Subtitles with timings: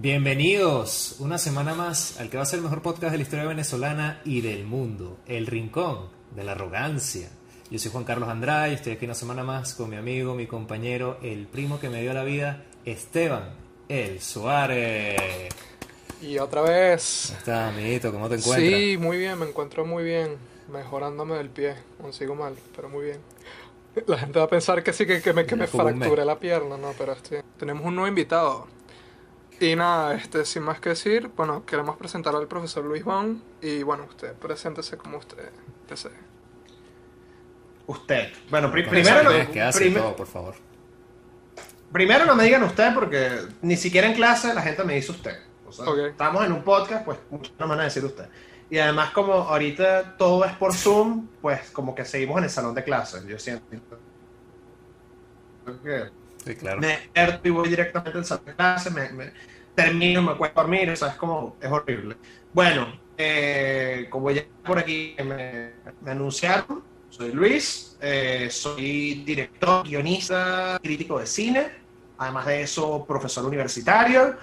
[0.00, 3.46] Bienvenidos una semana más al que va a ser el mejor podcast de la historia
[3.46, 7.28] venezolana y del mundo, El Rincón de la Arrogancia.
[7.68, 10.46] Yo soy Juan Carlos Andrade y estoy aquí una semana más con mi amigo, mi
[10.46, 13.56] compañero, el primo que me dio la vida, Esteban
[13.88, 15.48] El Suárez.
[16.22, 17.24] Y otra vez.
[17.30, 18.12] ¿Cómo estás, amiguito?
[18.12, 18.70] ¿Cómo te encuentras?
[18.70, 20.36] Sí, muy bien, me encuentro muy bien.
[20.72, 21.74] Mejorándome del pie.
[22.00, 23.18] Aún sigo mal, pero muy bien.
[24.06, 26.92] La gente va a pensar que sí, que, que me, que fracturé la pierna, no,
[26.96, 27.40] pero estoy...
[27.58, 28.77] tenemos un nuevo invitado.
[29.60, 33.42] Y nada, este, sin más que decir, bueno, queremos presentar al profesor Luis Bon.
[33.60, 35.50] Y bueno, usted, preséntese como usted
[35.88, 36.12] desee.
[37.86, 38.28] Usted.
[38.50, 40.54] Bueno, pri- primero, no, que hace prime- todo, por favor.
[41.92, 43.30] primero no me digan usted porque
[43.62, 45.38] ni siquiera en clase la gente me dice usted.
[45.66, 48.28] O sea, estamos en un podcast, pues no me van a decir usted.
[48.70, 52.74] Y además como ahorita todo es por Zoom, pues como que seguimos en el salón
[52.74, 53.24] de clases.
[53.26, 53.64] Yo siento
[55.82, 56.10] que
[56.48, 56.80] Sí, claro.
[56.80, 59.32] me despierto y voy directamente al salón de clases, me,
[59.74, 62.16] termino, me acuesto a dormir, o sea, es como, es horrible.
[62.54, 65.72] Bueno, eh, como ya por aquí me,
[66.10, 71.68] anunciaron, soy Luis, eh, soy director, guionista, crítico de cine,
[72.16, 74.38] además de eso, profesor universitario.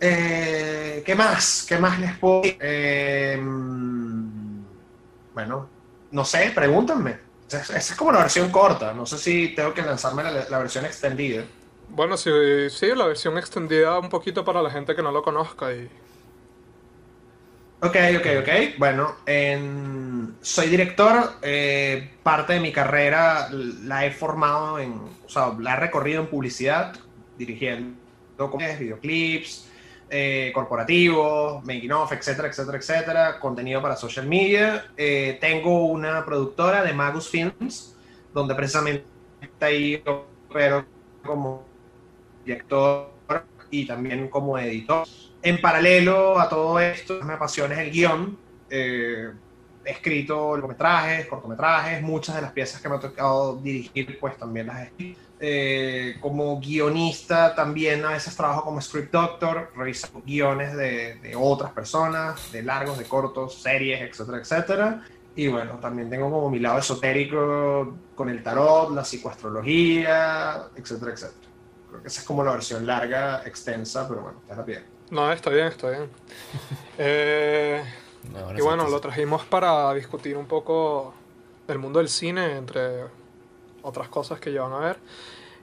[0.00, 1.66] Eh, ¿Qué más?
[1.68, 2.56] ¿Qué más les puedo decir?
[2.58, 3.38] Eh,
[5.34, 5.68] bueno,
[6.10, 7.23] no sé, pregúntenme.
[7.48, 10.84] Esa es como la versión corta, no sé si tengo que lanzarme la, la versión
[10.86, 11.44] extendida.
[11.88, 12.30] Bueno, sí,
[12.70, 15.72] sí, la versión extendida un poquito para la gente que no lo conozca.
[15.72, 15.88] Y
[17.80, 18.48] Ok, ok, ok.
[18.78, 21.38] Bueno, en- soy director.
[21.42, 26.28] eh, parte de mi carrera la he formado en, o sea, la he recorrido en
[26.30, 26.94] publicidad,
[27.36, 27.98] dirigiendo
[28.78, 29.68] videoclips,
[30.16, 34.86] eh, corporativos, making of, etcétera, etcétera, etcétera, contenido para social media.
[34.96, 37.96] Eh, tengo una productora de Magus Films,
[38.32, 39.04] donde precisamente
[39.58, 40.86] ahí opero
[41.26, 41.64] como
[42.44, 43.10] director
[43.72, 45.04] y también como editor.
[45.42, 48.38] En paralelo a todo esto, me apasiona el guion.
[48.70, 49.32] Eh,
[49.84, 54.66] he escrito largometrajes, cortometrajes, muchas de las piezas que me ha tocado dirigir, pues también
[54.66, 55.20] las he escrito.
[55.40, 61.72] Eh, como guionista también a veces trabajo como script doctor, reviso guiones de, de otras
[61.72, 65.04] personas, de largos, de cortos, series, etcétera, etcétera.
[65.36, 71.48] Y bueno, también tengo como mi lado esotérico con el tarot, la psicoastrología, etcétera, etcétera.
[71.90, 74.84] Creo que esa es como la versión larga, extensa, pero bueno, está bien.
[75.10, 76.08] no, está bien, está bien.
[76.98, 77.82] Eh,
[78.56, 81.14] Y bueno, lo trajimos para discutir un poco
[81.66, 83.04] del mundo del cine, entre
[83.82, 84.98] otras cosas que llevan a ver.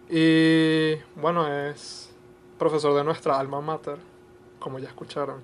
[0.09, 2.09] Y bueno, es
[2.59, 3.97] profesor de nuestra alma mater,
[4.59, 5.41] como ya escucharon.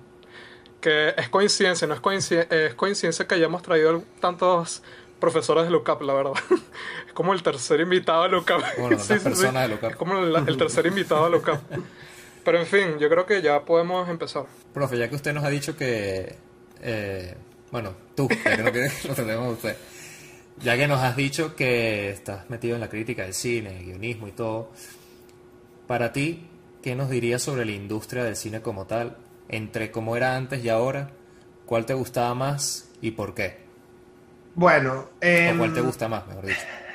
[0.80, 4.82] Que es coincidencia, no es coincidencia, es coincidencia que hayamos traído tantos
[5.18, 6.32] profesores de LUCAP, la verdad.
[7.06, 8.78] Es como el tercer invitado de LUCAP.
[8.78, 9.46] Bueno, Sí, sí, sí.
[9.46, 9.90] de local.
[9.90, 11.60] Es como el, el tercer invitado de LUCAP.
[12.44, 14.44] Pero en fin, yo creo que ya podemos empezar.
[14.72, 16.36] Profe, ya que usted nos ha dicho que.
[16.82, 17.34] Eh,
[17.70, 19.76] bueno, tú, ya que no quiere que lo tratemos a usted.
[20.60, 24.26] Ya que nos has dicho que estás metido en la crítica del cine, el guionismo
[24.26, 24.72] y todo.
[25.86, 26.48] Para ti,
[26.82, 29.16] ¿qué nos dirías sobre la industria del cine como tal?
[29.48, 31.10] Entre cómo era antes y ahora,
[31.64, 33.58] ¿cuál te gustaba más y por qué?
[34.54, 36.60] Bueno, ¿O em, cuál te gusta más, mejor dicho?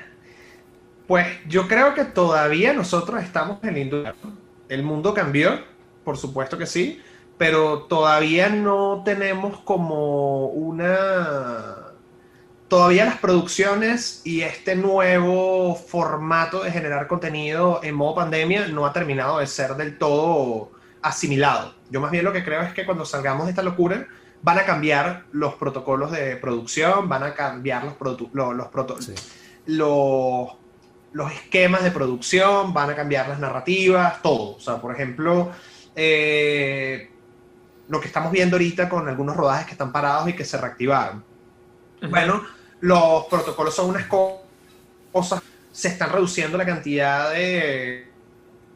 [1.08, 4.16] Pues yo creo que todavía nosotros estamos en la industria.
[4.70, 5.60] El mundo cambió,
[6.06, 7.02] por supuesto que sí,
[7.38, 11.78] pero todavía no tenemos como una...
[12.68, 18.94] Todavía las producciones y este nuevo formato de generar contenido en modo pandemia no ha
[18.94, 20.72] terminado de ser del todo
[21.04, 21.76] asimilado.
[21.92, 24.08] Yo más bien lo que creo es que cuando salgamos de esta locura
[24.42, 27.94] van a cambiar los protocolos de producción, van a cambiar los,
[28.56, 29.14] los proto- Sí.
[29.68, 30.50] los,
[31.12, 34.56] los esquemas de producción, van a cambiar las narrativas, todo.
[34.56, 35.52] O sea, por ejemplo,
[35.96, 37.12] eh,
[37.88, 41.24] lo que estamos viendo ahorita con algunos rodajes que están parados y que se reactivaron.
[42.10, 42.44] Bueno,
[42.80, 44.42] los protocolos son unas co-
[45.12, 48.14] cosas, se están reduciendo la cantidad de,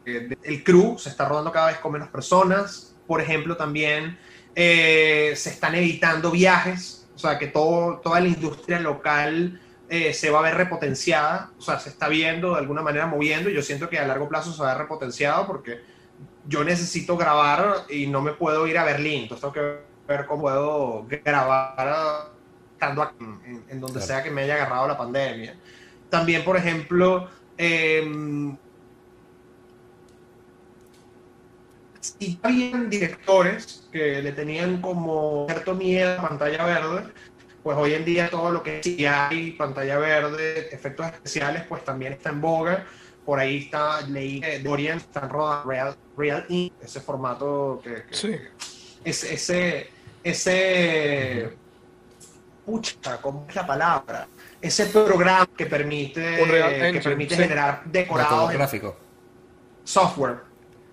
[0.04, 2.96] de- el crew, se está rodando cada vez con menos personas.
[3.06, 4.18] Por ejemplo, también
[4.54, 10.30] eh, se están evitando viajes, o sea, que todo, toda la industria local eh, se
[10.30, 13.62] va a ver repotenciada, o sea, se está viendo de alguna manera moviendo y yo
[13.62, 15.80] siento que a largo plazo se va a ver repotenciado porque
[16.48, 19.78] yo necesito grabar y no me puedo ir a Berlín, entonces tengo que
[20.08, 22.30] ver cómo puedo grabar
[22.72, 24.06] estando aquí, en, en donde Claro.
[24.06, 25.54] sea que me haya agarrado la pandemia.
[26.08, 27.28] También, por ejemplo,
[27.58, 28.56] em,
[32.00, 37.12] si habían directores que le tenían como cierto miedo a pantalla verde,
[37.62, 42.14] pues hoy en día todo lo que es CGI, pantalla verde, efectos especiales, pues también
[42.14, 42.86] está en boga
[43.28, 48.14] por ahí está, leí que Dorian están rodando Real, Real Inc., ese formato que, que-
[48.14, 48.34] Sí.
[49.04, 49.90] ese, ese,
[50.24, 51.50] ese,
[52.64, 54.26] pucha, ¿cómo es la palabra?
[54.62, 57.42] Ese programa que permite, Unreal que Engine, permite sí.
[57.42, 58.96] generar decorados en gráfico.
[59.84, 60.36] software.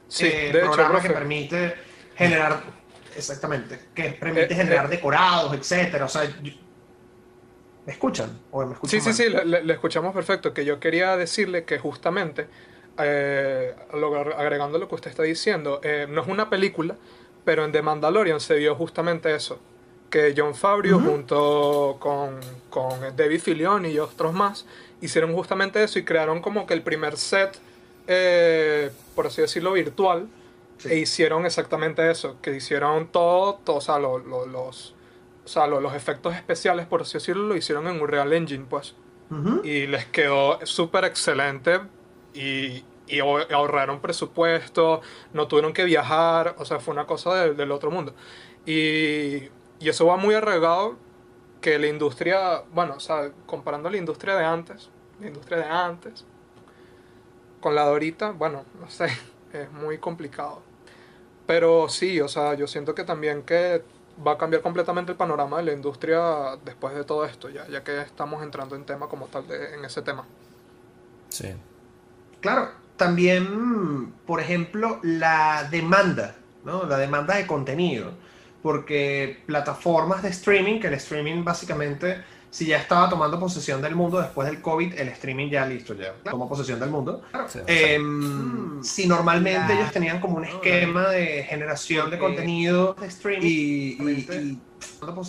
[0.10, 1.74] Sí, eh, de hecho, programa que permite
[2.18, 2.64] generar,
[3.16, 4.90] exactamente, que permite Eh, generar eh.
[4.90, 6.04] decorados, etcétera.
[6.04, 6.52] O sea, yo-
[7.86, 8.30] ¿me escuchan?
[8.52, 9.16] ¿O me escuchan Sí, sí, mal?
[9.16, 10.54] sí, le, le- le escuchamos perfecto.
[10.54, 12.48] Que yo quería decirle que justamente,
[12.98, 16.96] eh, lo- agregando lo que usted está diciendo, eh, no es una película,
[17.44, 19.60] pero en The Mandalorian se vio justamente eso.
[20.10, 21.00] Que John Ujú.
[21.10, 22.40] junto con,
[22.70, 24.66] con David Fillion y otros más
[25.02, 27.58] hicieron justamente eso y crearon como que el primer set,
[28.08, 30.28] eh, por así decirlo, virtual.
[30.78, 30.90] Sí.
[30.90, 34.94] E hicieron exactamente eso, que hicieron todo, todo o sea, lo- lo- los,
[35.46, 38.96] o sea, lo- los efectos especiales, por así decirlo, lo hicieron en Unreal Engine, pues.
[39.64, 41.80] Y les quedó súper excelente
[42.34, 45.02] y, y ahor- ahorraron presupuesto,
[45.34, 48.14] no tuvieron que viajar, o sea, fue una cosa del- del otro mundo.
[48.66, 49.50] Y,
[49.80, 50.98] y eso va muy arraigado
[51.62, 54.90] que la industria, bueno, o sea, comparando la industria de antes,
[55.20, 56.26] la industria de antes,
[57.62, 59.08] con la de ahorita, bueno, no sé,
[59.54, 60.62] es muy complicado.
[61.48, 63.84] Pero sí, o sea, yo siento que también que
[64.26, 67.84] va a cambiar completamente el panorama de la industria después de todo esto, ya, ya
[67.84, 70.26] que estamos entrando en tema como tal de, en ese tema.
[71.30, 71.54] Sí.
[72.40, 76.86] Claro, también, por ejemplo, la demanda, ¿no?
[76.86, 78.12] La demanda de contenido.
[78.62, 82.24] Porque plataformas de streaming, que el streaming básicamente,
[82.56, 86.14] si ya estaba tomando posesión del mundo después del COVID, el streaming ya listo, ya
[86.24, 87.22] tomó posesión del mundo.
[87.50, 93.46] Sí, Em, si normalmente ellos tenían como un esquema de generación de contenido de streaming
[93.46, 94.62] y, y- y-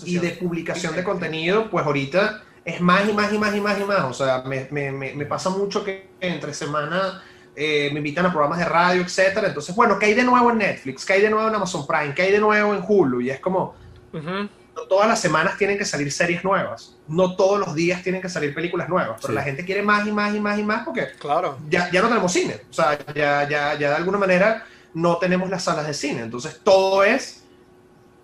[0.05, 3.81] y de publicación de contenido, pues ahorita es más y más y más y más
[3.81, 4.05] y más.
[4.05, 7.23] O sea, me, me- me- me pasa mucho que entre semana
[7.57, 9.49] eh, me invitan a programas de radio, etcétera.
[9.49, 11.05] Entonces, bueno, ¿qué hay de nuevo en Netflix?
[11.05, 12.15] ¿Qué hay de nuevo en Amazon Prime?
[12.15, 13.21] ¿Qué hay de nuevo en Hulu?
[13.23, 13.75] Y es como,
[14.13, 14.49] Ujú.
[14.77, 16.97] No todas las semanas tienen que salir series nuevas.
[17.09, 19.17] No todos los días tienen que salir películas nuevas.
[19.21, 19.35] Pero Sí.
[19.35, 22.09] la gente quiere más y más y más y más porque Claro, ya, ya no
[22.09, 22.61] tenemos cine.
[22.71, 24.65] O sea, ya, ya, ya de alguna manera
[24.95, 26.21] no tenemos las salas de cine.
[26.23, 27.43] Entonces todo es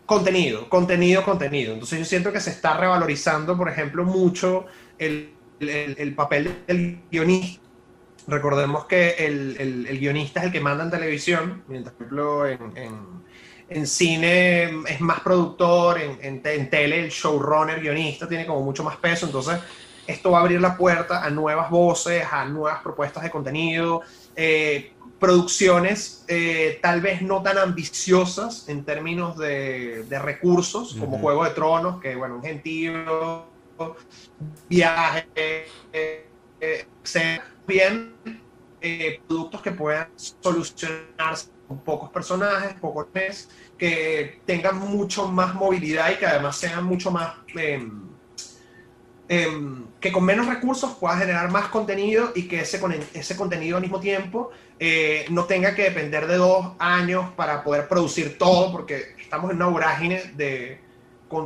[0.07, 1.73] contenido, contenido, contenido.
[1.73, 4.67] Entonces yo siento que se está revalorizando, por ejemplo, mucho
[4.99, 7.63] el, el- el papel del guionista.
[8.27, 12.47] Recordemos que el, el- el guionista es el que manda en televisión, mientras, por ejemplo,
[12.47, 13.22] en, en-
[13.77, 18.63] en cine es más productor, en, en te- en tele el showrunner, guionista, tiene como
[18.63, 19.27] mucho más peso.
[19.27, 19.59] Entonces,
[20.07, 24.03] esto va a abrir la puerta a nuevas voces, a nuevas propuestas de contenido,
[24.35, 31.19] eh, producciones eh, tal vez no tan ambiciosas en términos de, de recursos, como.
[31.19, 33.53] Juego de Tronos, que bueno, un gentío,
[34.69, 35.67] viaje, eh,
[36.61, 36.87] eh,
[37.67, 38.21] bien
[39.29, 43.49] productos que puedan solucionarse con pocos personajes, pocos mes,
[43.79, 47.35] que tengan mucho más movilidad y que además sean mucho más...
[47.55, 48.03] em,
[49.29, 52.81] em, que con menos recursos pueda generar más contenido y que ese,
[53.15, 57.89] ese contenido al mismo tiempo eh, no tenga que depender de dos años para poder
[57.89, 60.81] producir todo, porque estamos en una vorágine de,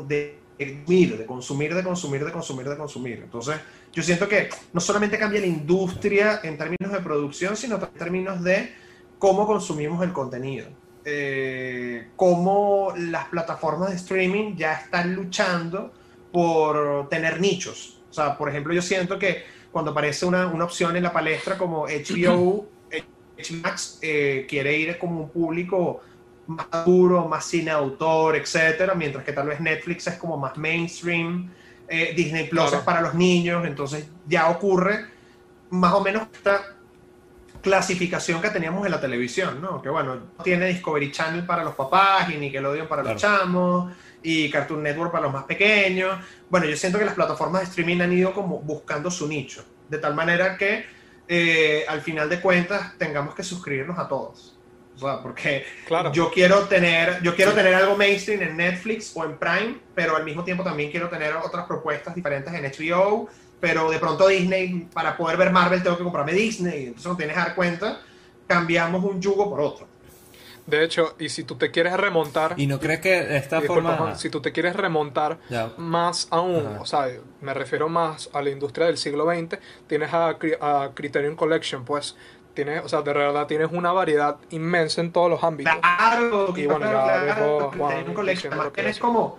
[0.09, 3.21] de de consumir, de consumir, de consumir, de consumir.
[3.23, 3.57] Entonces,
[3.93, 8.43] yo siento que no solamente cambia la industria en términos de producción, sino en términos
[8.43, 8.86] de
[9.19, 10.67] cómo consumimos el contenido.
[11.05, 15.93] Eh, cómo las plataformas de streaming ya están luchando
[16.33, 18.01] por tener nichos.
[18.11, 21.57] O sea, por ejemplo, yo siento que cuando aparece una, una opción en la palestra
[21.57, 23.07] como HBO, HBO
[23.63, 26.01] Max eh, quiere ir como un público
[26.47, 31.51] más duro, más cine autor, etcétera, mientras que tal vez Netflix es como más mainstream,
[31.89, 32.79] eh, Disney Plus Claro.
[32.79, 35.07] es para los niños, entonces ya ocurre
[35.71, 36.76] más o menos esta
[37.67, 39.83] clasificación que teníamos en la televisión, ¿no?
[39.83, 43.93] Que bueno, no tiene Discovery Channel para los papás y Nickelodeon para los chamos
[44.23, 46.17] y Cartoon Network para los más pequeños.
[46.49, 49.99] Bueno, yo siento que las plataformas de streaming han ido como buscando su nicho, de
[49.99, 50.87] tal manera que
[51.27, 54.57] eh, al final de cuentas tengamos que suscribirnos a todos.
[54.95, 56.13] O sea, porque claro.
[56.13, 60.23] yo quiero tener, yo quiero tener algo mainstream en Netflix o en Prime, pero al
[60.23, 63.29] mismo tiempo también quiero tener otras propuestas diferentes en HBO,
[63.61, 67.35] pero de pronto Disney, para poder ver Marvel tengo que comprarme Disney, entonces no tienes
[67.35, 68.01] que dar cuenta,
[68.47, 69.87] cambiamos un yugo por otro.
[70.67, 73.97] De hecho, y si tú te quieres remontar, ¿Y no crees que esta forma...
[73.97, 75.73] Juan, si tú te quieres remontar Ya.
[75.77, 76.81] más aún, Ajá.
[76.81, 77.09] o sea,
[77.41, 82.17] me refiero más a la industria del siglo XX, tienes a, a Criterion Collection, pues,
[82.55, 85.73] tienes, o sea, de verdad tienes una variedad inmensa en todos los ámbitos.
[85.77, 88.99] Claro, Y bueno, claro, ya claro, porque Juan tienes es.
[89.01, 89.39] como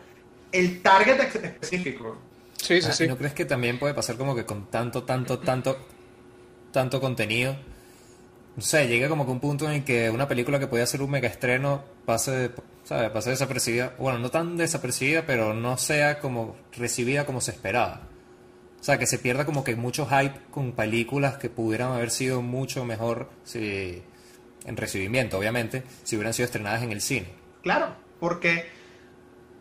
[0.53, 2.15] el target específico.
[2.57, 3.03] Sí, sí, Ah, sí.
[3.05, 5.77] ¿y ¿No crees que también puede pasar como que con tanto, tanto, tanto,
[6.71, 7.55] tanto contenido,
[8.55, 11.11] no sé, llega como que un punto en que una película que podía ser un
[11.11, 12.51] mega estreno pase,
[12.83, 13.11] ¿sabes?
[13.11, 18.01] pase desapercibida, bueno, no tan desapercibida, pero no sea como recibida como se esperaba.
[18.79, 22.41] O sea, que se pierda como que mucho hype con películas que pudieran haber sido
[22.41, 24.01] mucho mejor si,
[24.65, 27.27] en recibimiento, obviamente, si hubieran sido estrenadas en el cine.
[27.61, 28.65] Claro, porque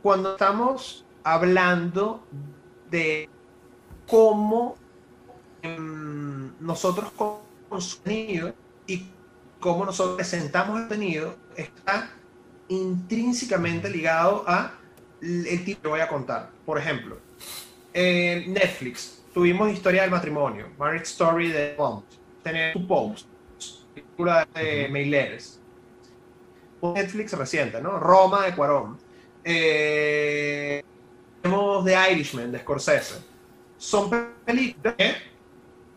[0.03, 2.27] cuando estamos hablando
[2.91, 3.29] de
[4.07, 4.77] cómo
[5.63, 7.41] em, nosotros con
[7.81, 8.55] sonido
[8.87, 9.07] y
[9.61, 12.11] cómo nosotros presentamos el contenido está
[12.69, 14.73] intrínsecamente ligado a
[15.21, 16.51] el tipo que voy a contar.
[16.65, 17.19] Por ejemplo,
[17.95, 22.05] Netflix tuvimos Historia del Matrimonio, Marriage Story de Bond,
[22.43, 23.27] tenemos Two Popes,
[23.95, 25.61] película de Meileres.
[26.83, 27.99] Netflix reciente, ¿no?
[27.99, 28.99] Roma de Cuarón.
[29.43, 30.83] Eh,
[31.47, 33.15] tenemos The Irishman de Scorsese.
[33.79, 34.11] Son
[34.45, 35.15] películas que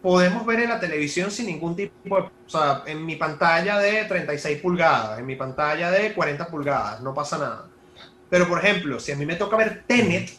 [0.01, 2.21] podemos ver en la televisión sin ningún tipo de...
[2.23, 7.13] O sea, en mi pantalla de 36 pulgadas, en mi pantalla de 40 pulgadas, no
[7.13, 7.65] pasa nada.
[8.29, 10.31] Pero, por ejemplo, si a mí me toca ver Tenet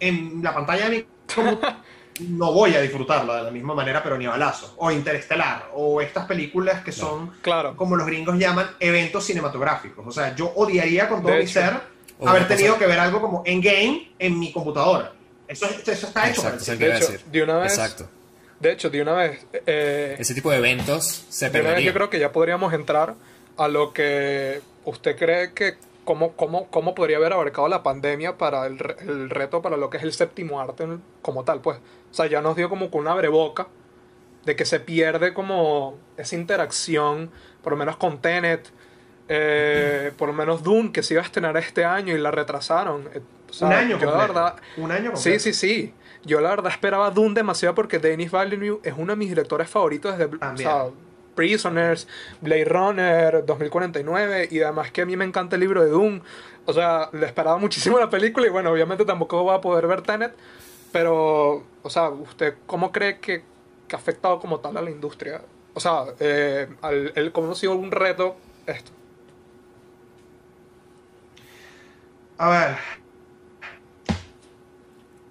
[0.00, 1.06] en la pantalla de mi
[2.28, 4.74] no voy a disfrutarla de la misma manera, pero ni a balazo.
[4.78, 7.76] O Interestelar, o estas películas que son, Claro.
[7.76, 10.06] como los gringos llaman, eventos cinematográficos.
[10.06, 11.52] O sea, yo odiaría con todo De mi hecho.
[11.60, 15.12] ser haber tenido cosa- que ver algo como Endgame en mi computadora.
[15.48, 16.42] Eso, es- eso está hecho.
[16.42, 17.26] para Exacto, eso el es lo que iba a De hecho, decir.
[17.30, 18.08] de una vez- Exacto.
[18.58, 21.86] De hecho, de una vez, eh, Ese tipo de eventos se de una vez perderían.
[21.86, 23.14] yo creo que ya podríamos entrar
[23.58, 28.66] a lo que usted cree que cómo, cómo, cómo podría haber abarcado la pandemia para
[28.66, 30.86] el, re- el reto para lo que es el séptimo arte
[31.20, 31.78] como tal, pues.
[32.10, 33.66] O sea, ya nos dio como con una breboca
[34.46, 37.30] de que se pierde como esa interacción,
[37.62, 38.68] por lo menos con Tenet,
[39.28, 43.08] eh, por lo menos Dune, que se iba a estrenar este año y la retrasaron.
[43.14, 45.40] Eh, o sea, un año yo la verdad, Un año Sí, completo.
[45.40, 45.94] sí, sí.
[46.24, 50.18] Yo la verdad esperaba Dune demasiado porque Denis Villeneuve es uno de mis directores favoritos
[50.18, 50.86] desde o sea,
[51.36, 52.08] Prisoners,
[52.40, 56.22] Blade Runner, 2049 y además que a mí me encanta el libro de Dune.
[56.64, 60.02] O sea, le esperaba muchísimo la película y bueno, obviamente tampoco va a poder ver
[60.02, 60.34] Tenet,
[60.92, 63.44] pero, o sea, ¿usted cómo cree que,
[63.86, 65.42] que ha afectado como tal a la industria?
[65.74, 68.34] O sea, eh, al, el, ¿cómo ha sido un reto
[68.66, 68.90] esto?
[72.38, 72.76] A ver.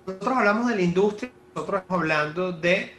[0.05, 2.93] Nosotros hablamos de la industria, nosotros estamos hablando de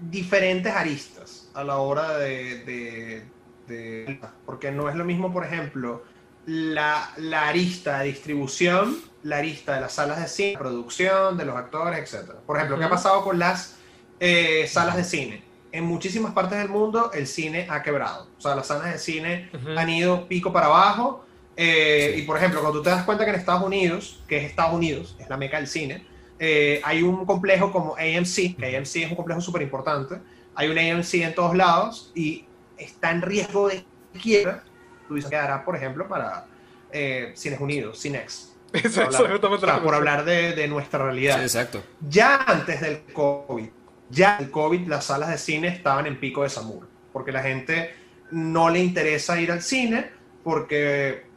[0.00, 3.24] diferentes aristas a la hora de, de-
[3.66, 6.04] de- porque no es lo mismo, por ejemplo,
[6.46, 11.56] la, la arista de distribución, la arista de las salas de cine, producción, de los
[11.56, 12.30] actores, etc.
[12.46, 13.76] Por ejemplo, ¿qué ha pasado con las
[14.20, 15.44] eh, salas de cine?
[15.72, 18.28] En muchísimas partes del mundo el cine ha quebrado.
[18.38, 21.24] O sea, las salas de cine han ido pico para abajo.
[21.58, 22.20] Eh, Sí.
[22.20, 24.74] Y por ejemplo, cuando tú te das cuenta que en Estados Unidos, que es Estados
[24.74, 26.06] Unidos, es la meca del cine,
[26.38, 30.16] eh, hay un complejo como AMC, que AMC es un complejo súper importante.
[30.54, 32.44] Hay un AMC en todos lados y
[32.76, 33.84] está en riesgo de
[34.20, 34.62] quiebra.
[35.08, 36.46] Tú dices, quedará, por ejemplo, para
[36.92, 38.54] eh, Cines Unidos, Cinex.
[38.72, 41.36] Eso Por hablar, o sea, por hablar de, de nuestra realidad.
[41.36, 41.82] Sí, exacto.
[42.08, 43.68] Ya antes del COVID,
[44.10, 47.94] ya el COVID, las salas de cine estaban en pico de Samur, porque la gente
[48.30, 50.10] no le interesa ir al cine,
[50.44, 51.27] porque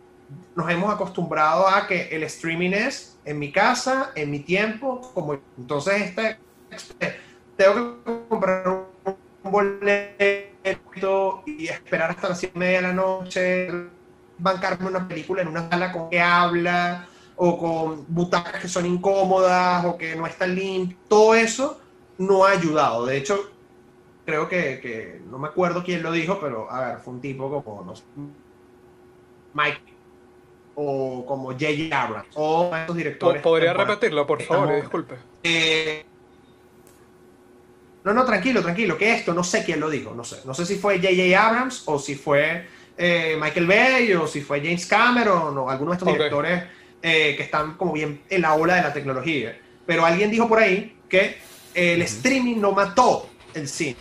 [0.55, 5.39] nos hemos acostumbrado a que el streaming es en mi casa, en mi tiempo, como
[5.57, 6.13] entonces
[6.69, 7.19] este,
[7.55, 13.69] tengo que comprar un boleto y esperar hasta las 7 y media de la noche,
[14.37, 19.85] bancarme una película en una sala con que habla, o con butacas que son incómodas,
[19.85, 21.79] o que no están limpias, todo eso
[22.17, 23.05] no ha ayudado.
[23.05, 23.37] De hecho,
[24.25, 27.49] creo que, que- no me acuerdo quién lo dijo, pero a ver, fue un tipo
[27.63, 28.03] como, no sé,
[29.53, 29.90] Mike,
[30.75, 31.89] o como J.J.
[32.01, 33.41] Abrams, o esos directores.
[33.41, 34.63] ¿Podría repetirlo, por favor?
[34.67, 35.15] Estamos- Disculpe.
[35.43, 36.05] Eh,
[38.03, 40.37] no, no, tranquilo, tranquilo, que esto no sé quién lo dijo, no sé.
[40.45, 41.39] No sé si fue J.J.
[41.39, 42.65] Abrams o si fue
[42.97, 46.63] eh, Michael Bay o si fue James Cameron o alguno de estos directores
[47.01, 49.57] eh, que están como bien en la ola de la tecnología.
[49.85, 51.37] Pero alguien dijo por ahí que
[51.75, 53.97] el streaming no mató el cine.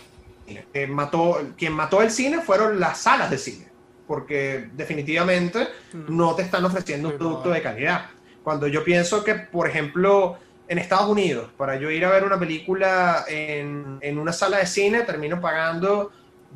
[0.74, 3.68] Eh, mató, quien mató el cine fueron las salas de cine,
[4.10, 8.10] porque definitivamente no te están ofreciendo un producto de calidad.
[8.42, 10.36] Cuando yo pienso que, por ejemplo,
[10.66, 14.66] en Estados Unidos, para yo ir a ver una película en, en una sala de
[14.66, 16.10] cine, termino pagando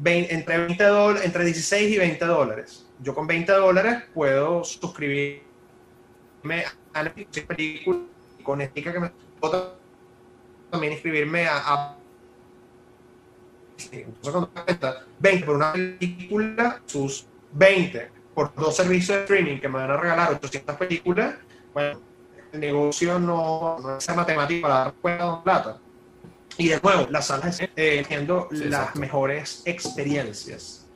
[0.05, 2.87] entre, 20 dol- entre 16 y 20 dólares.
[3.01, 5.45] Yo con 20 dólares puedo suscribirme
[6.93, 8.03] a la película
[8.39, 9.13] y con estica que me
[10.73, 11.97] también inscribirme a, a
[13.93, 19.23] entonces cuando te das cuenta 20 por una película sus 20 por dos servicios de
[19.25, 21.35] streaming que me van a regalar 800 películas
[21.73, 22.01] bueno
[22.53, 25.79] el negocio no, no es matemático para dar cuenta de plata
[26.57, 29.01] Y de nuevo, las salas eh, teniendo Sí, las exacto.
[29.01, 30.87] mejores experiencias.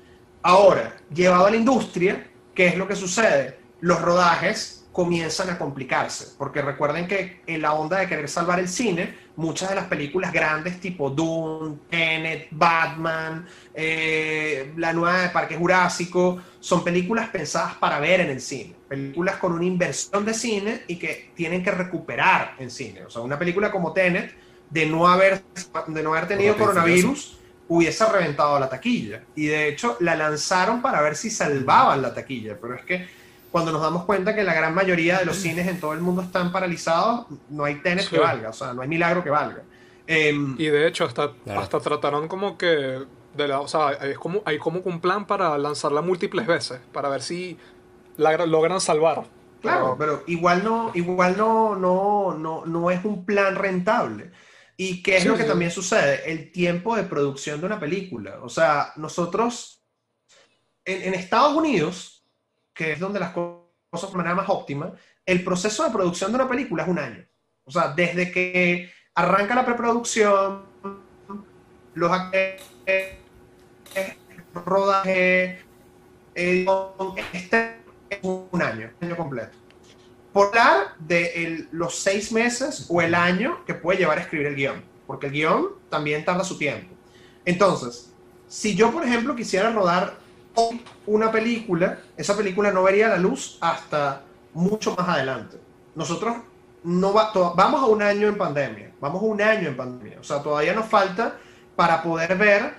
[0.42, 3.58] Ahora, llevado a la industria, ¿qué es lo que sucede?
[3.80, 8.68] Los rodajes comienzan a complicarse, porque recuerden que en la onda de querer salvar el
[8.68, 15.54] cine, muchas de las películas grandes tipo Dune, Tenet, Batman, eh, la nueva de Parque
[15.54, 20.82] Jurásico, son películas pensadas para ver en el cine, películas con una inversión de cine
[20.88, 23.04] y que tienen que recuperar en cine.
[23.04, 24.34] O sea, una película como Tenet,
[24.68, 25.44] de no haber,
[25.86, 27.38] de no haber tenido coronavirus,
[27.68, 29.22] hubiese reventado la taquilla.
[29.36, 33.06] Y de hecho la lanzaron para ver si salvaban la taquilla, pero es que
[33.50, 36.22] cuando nos damos cuenta que la gran mayoría de los cines en todo el mundo
[36.22, 38.10] están paralizados, no hay Tenet Sí.
[38.10, 39.62] que valga, o sea, no hay milagro que valga.
[40.06, 41.60] Em, Y de hecho, hasta, Claro.
[41.60, 43.04] hasta trataron como que.
[43.34, 47.08] De la, o sea, hay como, hay como un plan para lanzarla múltiples veces, para
[47.08, 47.56] ver si
[48.16, 49.24] la, logran salvar.
[49.60, 54.32] Claro, Pero- pero igual no, igual no, no, no, no es un plan rentable.
[54.76, 55.48] ¿Y qué es Sí, lo que sí.
[55.48, 56.22] también sucede?
[56.32, 58.38] El tiempo de producción de una película.
[58.42, 59.84] O sea, nosotros
[60.84, 62.17] en, en Estados Unidos,
[62.78, 64.92] que es donde las co- cosas de manera más óptima,
[65.26, 67.24] el proceso de producción de una película es un año.
[67.64, 70.62] O sea, desde que arranca la preproducción,
[71.94, 72.62] los actores,
[74.54, 75.58] rodaje,
[76.34, 77.80] este
[78.10, 79.58] es un año, un año completo.
[80.32, 84.54] Por hablar de los seis meses o el año que puede llevar a escribir el
[84.54, 86.94] guion, porque el guion también tarda su tiempo.
[87.44, 88.12] Entonces,
[88.46, 90.27] si yo, por ejemplo, quisiera rodar
[91.06, 94.22] una película, esa película no vería la luz hasta
[94.54, 95.56] mucho más adelante.
[95.94, 96.36] Nosotros
[96.84, 100.20] no va- to- vamos a un año en pandemia, vamos a un año en pandemia,
[100.20, 101.36] o sea, todavía nos falta
[101.76, 102.74] para poder ver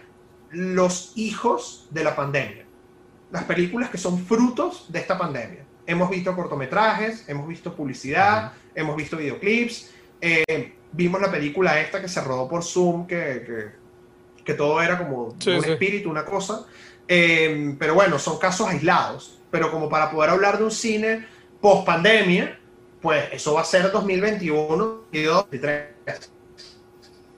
[0.52, 2.66] los hijos de la pandemia,
[3.32, 5.64] las películas que son frutos de esta pandemia.
[5.86, 12.08] Hemos visto cortometrajes, hemos visto publicidad, hemos visto videoclips, eh, vimos la película esta que
[12.08, 15.72] se rodó por Zoom, que, que, que todo era como Sí, un sí.
[15.72, 16.66] espíritu, una cosa.
[17.12, 19.40] Eh, pero bueno, son casos aislados.
[19.50, 21.28] Pero como para poder hablar de un cine
[21.60, 22.60] post pandemia,
[23.02, 26.32] pues eso va a ser 2021 y 2023.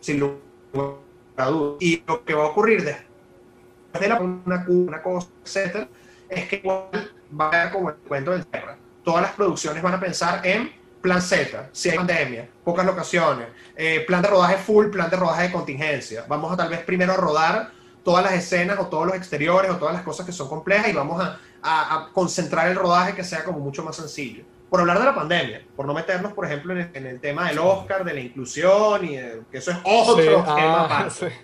[0.01, 0.97] Sin lugar
[1.37, 1.77] a dudas.
[1.79, 5.87] Y lo que va a ocurrir después de la una, una cosa, etcétera,
[6.27, 8.77] es que igual va a haber como el cuento del tierra.
[9.05, 14.03] Todas las producciones van a pensar en plan Z, si hay pandemia, pocas locaciones, eh,
[14.05, 16.25] plan de rodaje full, plan de rodaje de contingencia.
[16.27, 17.71] Vamos a tal vez primero rodar
[18.03, 20.93] todas las escenas o todos los exteriores o todas las cosas que son complejas y
[20.93, 24.43] vamos a, a- a concentrar el rodaje que sea como mucho más sencillo.
[24.69, 27.49] Por hablar de la pandemia, por no meternos, por ejemplo, en el, en el tema
[27.49, 30.43] del Oscar, de la inclusión y de- que eso es otro Sí, tema
[30.81, 31.29] ah, aparte.
[31.29, 31.35] sí.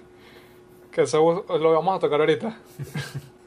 [0.92, 2.58] Que eso lo vamos a tocar ahorita.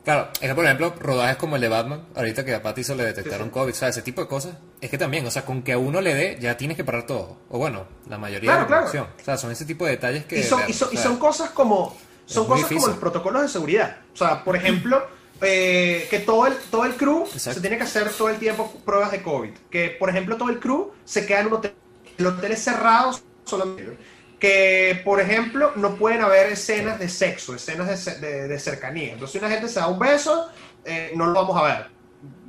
[0.05, 3.05] Claro, es que por ejemplo, rodajes como el de Batman, ahorita que a Patty le
[3.05, 3.61] detectaron Sí, sí.
[3.61, 3.97] COVID, ¿sabes?
[3.97, 4.55] Ese tipo de cosas.
[4.81, 7.07] Es que también, o sea, con que a uno le dé, ya tienes que parar
[7.07, 7.37] todo.
[7.51, 8.83] O bueno, la mayoría Claro, de la claro.
[8.91, 9.07] producción.
[9.21, 10.39] O sea, son ese tipo de detalles que.
[10.39, 11.97] y son, y son- o y sea, son cosas como
[12.35, 12.91] son cosas como difícil.
[12.91, 13.97] los protocolos de seguridad.
[14.13, 15.03] O sea por ejemplo
[15.43, 17.55] eh, que todo el todo el crew Exacto.
[17.55, 19.51] se tiene que hacer todo el tiempo pruebas de covid.
[19.71, 21.75] Que por ejemplo todo el crew se queda en un hotel
[22.19, 23.97] el hotel es cerrado solamente.
[24.39, 29.13] Que por ejemplo no pueden haber escenas de sexo escenas de, de- de cercanía.
[29.13, 30.49] Entonces si una gente se da un beso
[30.85, 31.87] eh, no lo vamos a ver.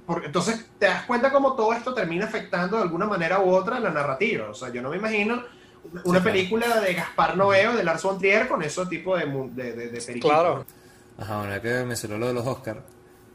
[0.05, 3.79] Porque- entonces te das cuenta como todo esto termina afectando de alguna manera u otra
[3.79, 4.49] la narrativa.
[4.49, 5.43] O sea yo no me imagino
[5.91, 6.23] una claro.
[6.23, 9.89] película de Gaspar Noé o de Lars von Trier con ese tipo de, de, de,
[9.89, 10.19] de.
[10.19, 10.65] Claro.
[11.17, 12.79] Ajá, bueno, ya que mencionó lo de los Oscars,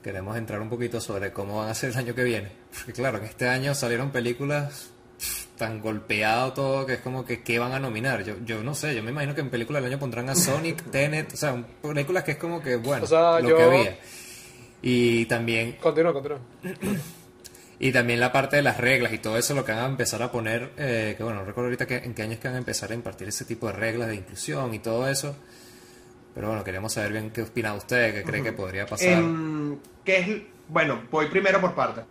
[0.02, 2.50] queremos entrar un poquito sobre cómo van a ser el año que viene.
[2.74, 4.90] Porque claro, en este año salieron películas
[5.56, 8.22] tan golpeado todo que es como que qué van a nominar.
[8.24, 10.82] Yo, yo no sé, yo me imagino que en película del año pondrán a Sonic,
[10.90, 13.98] Tenet, o sea, películas que es como que, bueno, O sea, lo yo- que había.
[14.82, 16.38] Y también Continúa, continúa.
[17.78, 20.22] Y también la parte de las reglas y todo eso lo que van a empezar
[20.22, 22.58] a poner, eh, que bueno, no recuerdo ahorita que, en qué años que van a
[22.58, 25.36] empezar a impartir ese tipo de reglas de inclusión y todo eso.
[26.34, 29.08] Pero bueno, queríamos saber bien qué opina usted, qué cree que podría pasar.
[29.08, 32.02] Em, que es, bueno, voy primero por parte.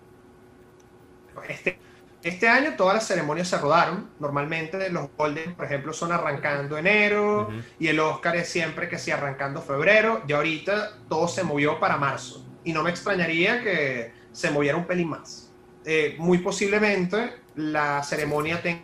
[1.48, 1.78] Este,
[2.24, 4.10] este año todas las ceremonias se rodaron.
[4.20, 9.12] Normalmente los Golden, por ejemplo, son arrancando enero y el Oscar es siempre que sí
[9.12, 10.24] arrancando febrero.
[10.28, 12.44] Y ahorita todo se movió para marzo.
[12.64, 15.45] Y no me extrañaría que se moviera un pelín más.
[15.86, 18.84] Eh, muy posiblemente la ceremonia tenga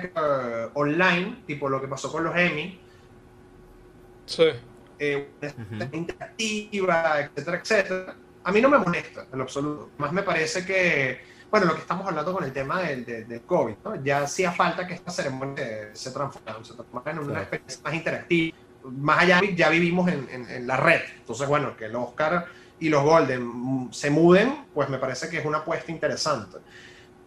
[0.00, 2.80] que eh, online, tipo lo que pasó con los Emmy,
[4.26, 4.44] Sí.
[4.98, 5.96] eh, Ujú.
[5.96, 8.14] interactiva, etcétera, etcétera.
[8.44, 9.90] A mí no me molesta en lo absoluto.
[9.98, 13.40] Más me parece que, bueno, lo que estamos hablando con el tema del, del, del
[13.42, 14.02] COVID, ¿no?
[14.02, 17.40] ya hacía falta que esta ceremonia se, se transformara, se transformara en una Claro.
[17.42, 18.56] experiencia más interactiva.
[18.84, 21.00] Más allá, ya vivimos en, en- en la red.
[21.18, 22.46] Entonces, bueno, que el Oscar
[22.86, 26.58] y los Golden se muden, pues me parece que es una apuesta interesante.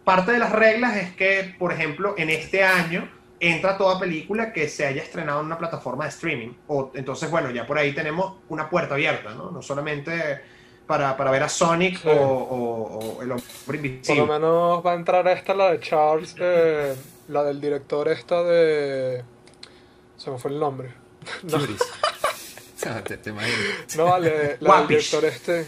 [0.04, 3.08] Parte de las reglas es que, por ejemplo, en este año
[3.40, 6.52] entra toda película que se haya estrenado en una plataforma de streaming.
[6.68, 9.50] O, entonces, bueno, ya por ahí tenemos una puerta abierta, ¿no?
[9.50, 10.40] No solamente
[10.86, 12.08] para, para ver a Sonic Sí.
[12.08, 14.20] o, o- o el hombre Por invisible.
[14.20, 16.94] lo menos va a entrar esta, la de Charles, eh,
[17.28, 19.24] la del director esta de...
[20.16, 20.90] Se me fue el nombre.
[21.42, 21.58] No,
[23.04, 23.96] te, te imaginas.
[23.96, 25.66] no vale, la del director este...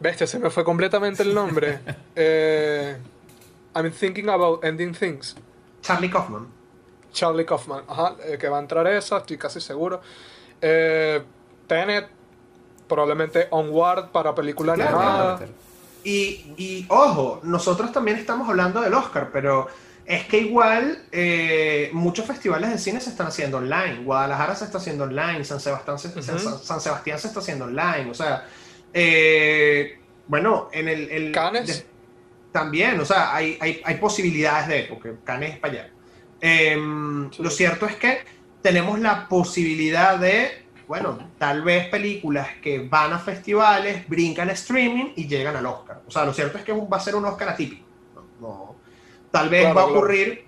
[0.00, 1.78] Bestia, se me fue completamente el nombre.
[2.16, 2.96] Eh,
[3.74, 5.36] I'm thinking about ending things.
[5.80, 6.48] Charlie Kaufman.
[7.12, 10.00] Charlie Kaufman, ajá, eh, que va a entrar esa, estoy casi seguro.
[10.60, 11.22] Eh,
[11.66, 12.08] Tenet,
[12.88, 15.40] probablemente Onward para película Claro, animada.
[16.04, 19.68] Y, y, ojo, nosotros también estamos hablando del Oscar, pero
[20.04, 24.02] es que igual eh, muchos festivales de cine se están haciendo online.
[24.04, 26.22] Guadalajara se está haciendo online, San Sebastián se, Ujú.
[26.22, 28.10] San, San Sebastián se está haciendo online.
[28.10, 28.46] O sea,
[28.92, 31.08] eh, bueno, en el...
[31.08, 31.86] de-
[32.52, 35.90] también, o sea, hay, hay, hay posibilidades de, porque Cannes es para allá.
[36.40, 37.42] Em, Sí.
[37.42, 38.18] Lo cierto es que
[38.60, 45.12] tenemos la posibilidad de, bueno, tal vez películas que van a festivales, brincan a streaming
[45.16, 46.02] y llegan al Oscar.
[46.06, 47.86] O sea, lo cierto es que va a ser un Oscar atípico.
[48.14, 48.71] No, no.
[49.32, 49.98] Tal vez Claro, va a claro.
[49.98, 50.44] ocurrir,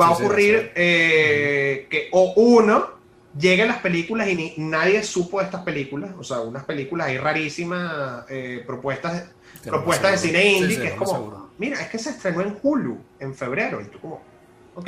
[0.00, 2.90] va a Sí, ocurrir eh, que o uno
[3.38, 7.18] lleguen las películas y ni- nadie supo de estas películas, o sea, unas películas ahí
[7.18, 9.30] rarísimas, eh, propuestas,
[9.62, 11.50] Que propuestas de cine indie, que es como, seguro.
[11.58, 14.22] mira, es que se estrenó en Hulu en febrero, y tú como.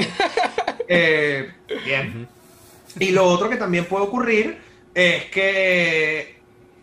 [0.88, 1.50] Eh,
[1.84, 2.28] bien.
[2.98, 4.58] Y lo otro que también puede ocurrir
[4.94, 6.36] es que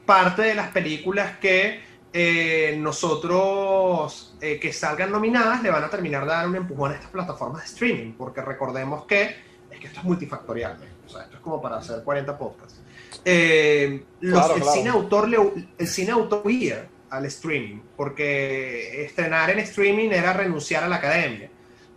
[0.06, 1.80] parte de las películas que
[2.14, 6.96] eh, nosotros eh, que salgan nominadas le van a terminar de dar un empujón a
[6.96, 9.36] estas plataformas de streaming, porque recordemos que
[9.72, 10.86] es que esto es multifactorial, ¿no?
[11.06, 12.80] o sea, esto es como para hacer 40 podcasts.
[13.24, 14.78] Eh, los- Claro, el, claro.
[14.78, 20.84] Cine autor le- el cine autor huía al streaming, porque estrenar en streaming era renunciar
[20.84, 21.50] a la academia.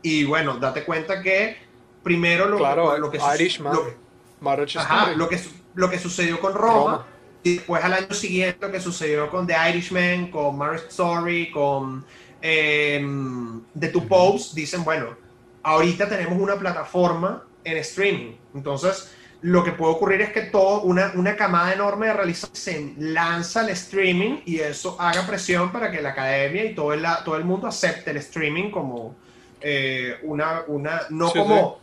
[0.02, 1.56] Y bueno, date cuenta que
[2.02, 3.84] primero lo, Claro, lo que su- Irishman, lo-
[4.80, 5.40] Ajá, lo que,
[5.74, 7.06] lo que sucedió con Roma, Roma.
[7.44, 12.04] Y después al año siguiente lo que sucedió con The Irishman, con Marriage Story, con
[12.42, 15.16] em, The Two Popes, dicen, bueno,
[15.62, 18.32] ahorita tenemos una plataforma en streaming.
[18.54, 19.10] Entonces,
[19.42, 23.60] lo que puede ocurrir es que todo, una, una camada enorme de realizadores se lanza
[23.60, 27.44] al streaming y eso haga presión para que la academia y todo el, todo el
[27.44, 29.14] mundo acepte el streaming como
[29.60, 31.78] eh, una, una, no Sí, como,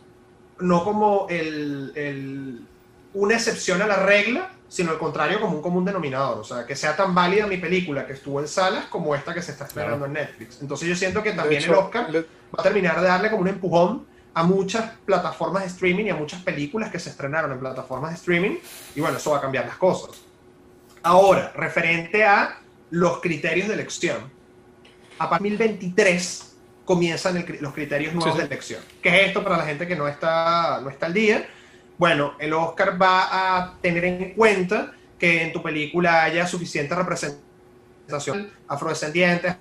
[0.60, 2.60] no como el, el-
[3.14, 6.38] una excepción a la regla, sino al contrario como un común denominador.
[6.38, 9.42] O sea, que sea tan válida mi película que estuvo en salas como esta que
[9.42, 10.62] se está estrenando en Netflix.
[10.62, 12.26] Entonces yo siento que también hecho, el Oscar le- va
[12.58, 16.40] a terminar de darle como un empujón a muchas plataformas de streaming y a muchas
[16.40, 18.56] películas que se estrenaron en plataformas de streaming.
[18.94, 20.22] Y bueno, eso va a cambiar las cosas.
[21.02, 22.58] Ahora, referente a
[22.90, 24.16] los criterios de elección.
[25.18, 26.54] A partir de 2023
[26.86, 28.48] comienzan el los criterios nuevos Sí, sí.
[28.48, 28.80] de elección.
[29.02, 31.46] ¿Qué es esto para la gente que no está, no está al día?
[32.02, 38.50] Bueno, el Oscar va a tener en cuenta que en tu película haya suficiente representación
[38.66, 39.54] afrodescendientes,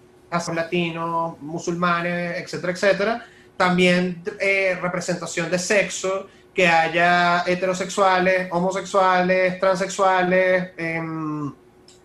[0.52, 3.26] latinos, musulmanes, etcétera, etcétera.
[3.56, 11.54] También eh, representación de sexo, que haya heterosexuales, homosexuales, transexuales, em,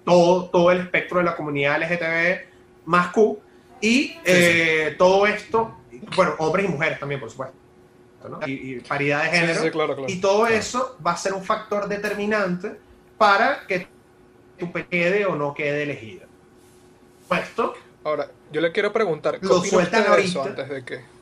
[0.05, 3.40] todo, todo el espectro de la comunidad LGTB más Q.
[3.81, 5.79] Y eh, todo esto,
[6.14, 7.65] bueno, hombres y mujeres también, por supuesto.
[8.28, 8.40] ¿No?
[8.46, 9.62] Y, y paridad de sí, género.
[9.62, 10.12] sí, claro, claro.
[10.12, 12.78] Y todo eso va a ser un factor determinante
[13.18, 13.88] para que
[14.58, 16.24] tu película quede o no quede elegida.
[17.28, 20.62] Puesto, Ahora, yo le quiero preguntar, ¿qué Lo sueltan de eso ahorita.
[20.62, 21.16] antes de que?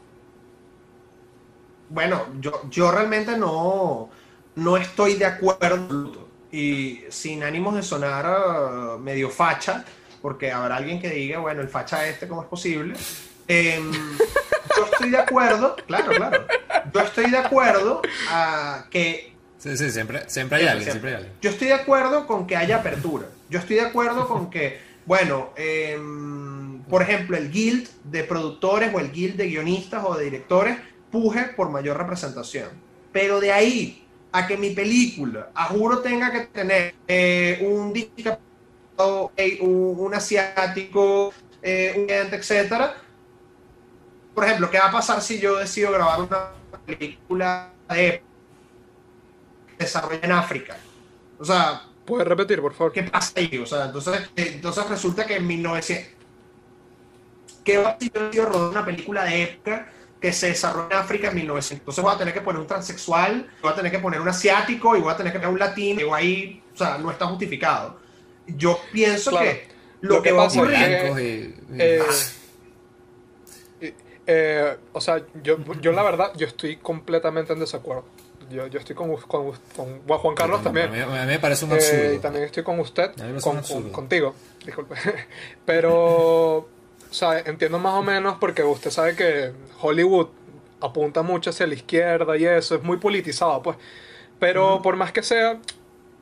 [1.88, 4.10] bueno, yo, yo realmente no,
[4.56, 9.84] no estoy de acuerdo y sin ánimos de sonar ah, medio facha,
[10.20, 12.94] porque habrá alguien que diga, bueno, el facha este, ¿cómo es posible?
[13.48, 13.90] Em,
[14.76, 16.46] yo estoy de acuerdo, claro, claro,
[16.92, 21.10] yo estoy de acuerdo a que Sí, sí, siempre, siempre hay alguien, siempre.
[21.10, 21.34] hay alguien.
[21.40, 23.28] Yo estoy de acuerdo con que haya apertura.
[23.48, 29.00] Yo estoy de acuerdo con que, bueno, em, por ejemplo, el guild de productores o
[29.00, 30.76] el guild de guionistas o de directores
[31.10, 32.68] puje por mayor representación.
[33.10, 39.32] Pero de ahí a que mi película, a juro, tenga que tener eh, un discapacitado,
[39.36, 41.32] eh, un, un asiático,
[41.62, 42.96] eh, un etcétera.
[44.34, 46.48] Por ejemplo, ¿qué va a pasar si yo decido grabar una
[46.86, 48.22] película de
[49.78, 50.76] desarrollo en África?
[51.38, 52.92] O sea, ¿Puedes repetir, por favor?
[52.92, 53.58] ¿qué pasa ahí?
[53.58, 56.12] O sea, entonces, entonces resulta que en 1900...
[57.64, 59.88] ¿Qué va si yo decido rodar una película de época
[60.20, 61.80] que se desarrolla en África en 1900?
[61.80, 64.94] Entonces voy a tener que poner un transexual, voy a tener que poner un asiático
[64.96, 67.98] y voy a tener que poner un latino, y ahí, o sea, no está justificado.
[68.46, 69.46] Yo pienso Claro.
[69.46, 69.68] que
[70.02, 71.54] lo, Lo que, va a ocurrir...
[71.78, 72.02] Eh,
[74.26, 78.04] Eh, o sea, yo, yo la verdad, yo estoy completamente en desacuerdo.
[78.50, 80.88] Yo, yo estoy con, con, con Juan Carlos también.
[80.88, 82.12] A mí, a mí me parece un Eh, absurdo.
[82.14, 83.10] y también estoy con usted,
[83.42, 84.34] con, contigo,
[84.64, 84.94] disculpe.
[85.64, 86.66] Pero, o
[87.10, 90.28] sea, entiendo más o menos porque usted sabe que Hollywood
[90.80, 93.76] apunta mucho hacia la izquierda y eso, es muy politizado, pues.
[94.38, 95.58] Pero por más que sea,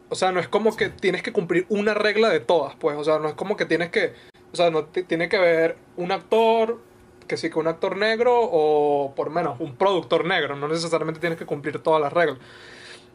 [0.08, 2.96] o sea, no es como que tienes que cumplir una regla de todas, pues.
[2.96, 4.12] O sea, no es como que tienes que,
[4.52, 6.78] o sea, no ti- tiene que ver un actor,
[7.24, 11.38] que sí que un actor negro o por menos un productor negro, no necesariamente tienes
[11.38, 12.38] que cumplir todas las reglas.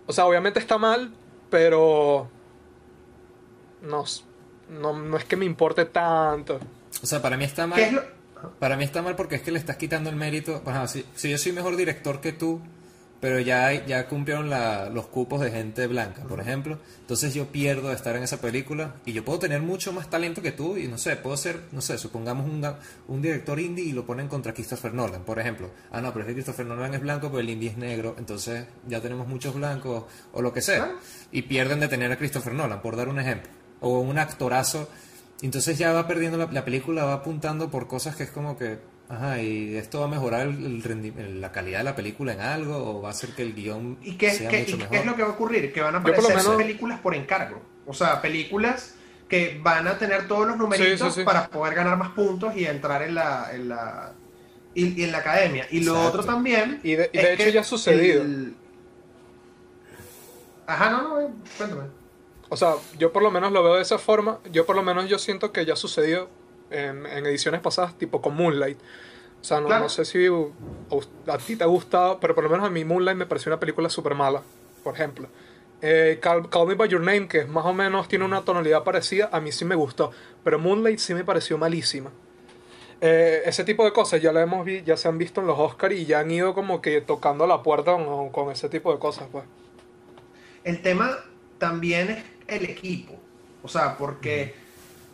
[0.05, 1.11] O sea, obviamente está mal,
[1.49, 2.29] pero
[3.81, 4.03] no,
[4.69, 6.59] no, no es que me importe tanto.
[7.01, 7.77] O sea, para mí está mal.
[7.79, 8.17] ¿Qué es lo-
[8.59, 10.61] Para mí está mal porque es que le estás quitando el mérito.
[11.15, 12.61] Si yo soy mejor director que tú,
[13.19, 17.47] pero ya, hay- ya cumplieron la- los cupos de gente blanca, por ejemplo, entonces yo
[17.47, 20.77] pierdo de estar en esa película y yo puedo tener mucho más talento que tú
[20.77, 22.63] y no sé, puedo ser, no sé, supongamos un,
[23.07, 25.71] un director indie y lo ponen contra Christopher Nolan, por ejemplo.
[25.91, 28.65] Ah, no, pero es que Christopher Nolan es blanco, pero el indie es negro, entonces
[28.87, 30.03] ya tenemos muchos blancos
[30.33, 30.91] o lo que sea.
[31.31, 33.49] Y pierden de tener a Christopher Nolan, por dar un ejemplo.
[33.81, 34.89] O un actorazo
[35.41, 38.79] entonces ya va perdiendo la, la película, va apuntando por cosas que es como que,
[39.09, 42.75] ajá, y esto va a mejorar el, el la calidad de la película en algo
[42.77, 44.91] o va a hacer que el guion ¿Y qué, sea qué- mucho y mejor.
[44.91, 45.73] qué es lo que va a ocurrir?
[45.73, 47.61] Que van a Yo por lo aparecer menos- películas por encargo.
[47.85, 48.95] O sea, películas
[49.29, 51.25] que van a tener todos los numeritos Sí, sí, sí.
[51.25, 54.13] para poder ganar más puntos y entrar en la, en la,
[54.73, 55.67] y, y en la academia.
[55.71, 56.19] Y lo Exacto.
[56.19, 56.79] otro también.
[56.83, 58.21] Y de, y es de hecho que ya ha sucedido.
[58.21, 58.55] el-
[60.65, 61.83] Ajá, no, no, cuéntame.
[62.49, 64.39] O sea, yo por lo menos lo veo de esa forma.
[64.51, 66.29] Yo por lo menos yo siento que ya ha sucedido
[66.71, 68.77] en, en ediciones pasadas, tipo con Moonlight.
[69.41, 69.83] O sea, no, Claro.
[69.83, 73.17] no sé si a, ti te ha gustado, pero por lo menos a mí Moonlight
[73.17, 74.41] me pareció una película súper mala,
[74.83, 75.27] por ejemplo.
[75.81, 79.29] Eh, Call, Call Me By Your Name, que más o menos tiene una tonalidad parecida,
[79.31, 80.11] a mí sí me gustó.
[80.43, 82.11] Pero Moonlight sí me pareció malísima.
[82.99, 85.59] Eh, ese tipo de cosas ya la hemos vi, ya se han visto en los
[85.59, 88.97] Oscars y ya han ido como que tocando la puerta con, con ese tipo de
[88.97, 89.43] cosas, pues.
[90.63, 91.15] El tema
[91.59, 93.13] también es el equipo.
[93.63, 94.55] O sea, porque,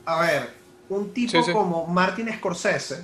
[0.06, 0.50] a ver,
[0.90, 1.52] un tipo Sí, sí.
[1.52, 3.04] como Martin Scorsese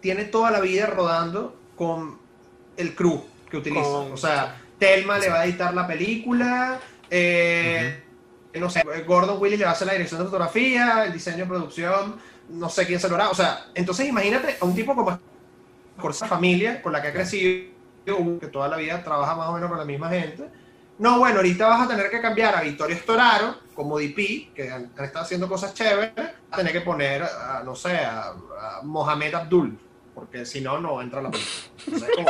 [0.00, 2.18] tiene toda la vida rodando con
[2.76, 3.82] el crew que utiliza.
[3.82, 6.80] Con- o sea, Telma le va a editar la película,
[7.10, 8.02] eh,
[8.54, 11.46] no sé, Gordon Willis le va a hacer la dirección de fotografía, el diseño de
[11.46, 12.16] producción,
[12.48, 13.30] no sé quién se lo hará.
[13.30, 15.18] O sea, entonces imagínate a un tipo como
[15.98, 17.70] Scorsese, familia con la que ha crecido,
[18.04, 20.48] que toda la vida trabaja más o menos con la misma gente.
[20.98, 24.90] No, bueno, ahorita vas a tener que cambiar a Vittorio Storaro como DP, que han,
[24.96, 26.12] han estado haciendo cosas chéveres,
[26.56, 29.78] tener que poner, a, no sé, a, a Mohamed Abdul,
[30.14, 31.52] porque si no, no entra la película.
[31.94, 32.28] O sea, es como-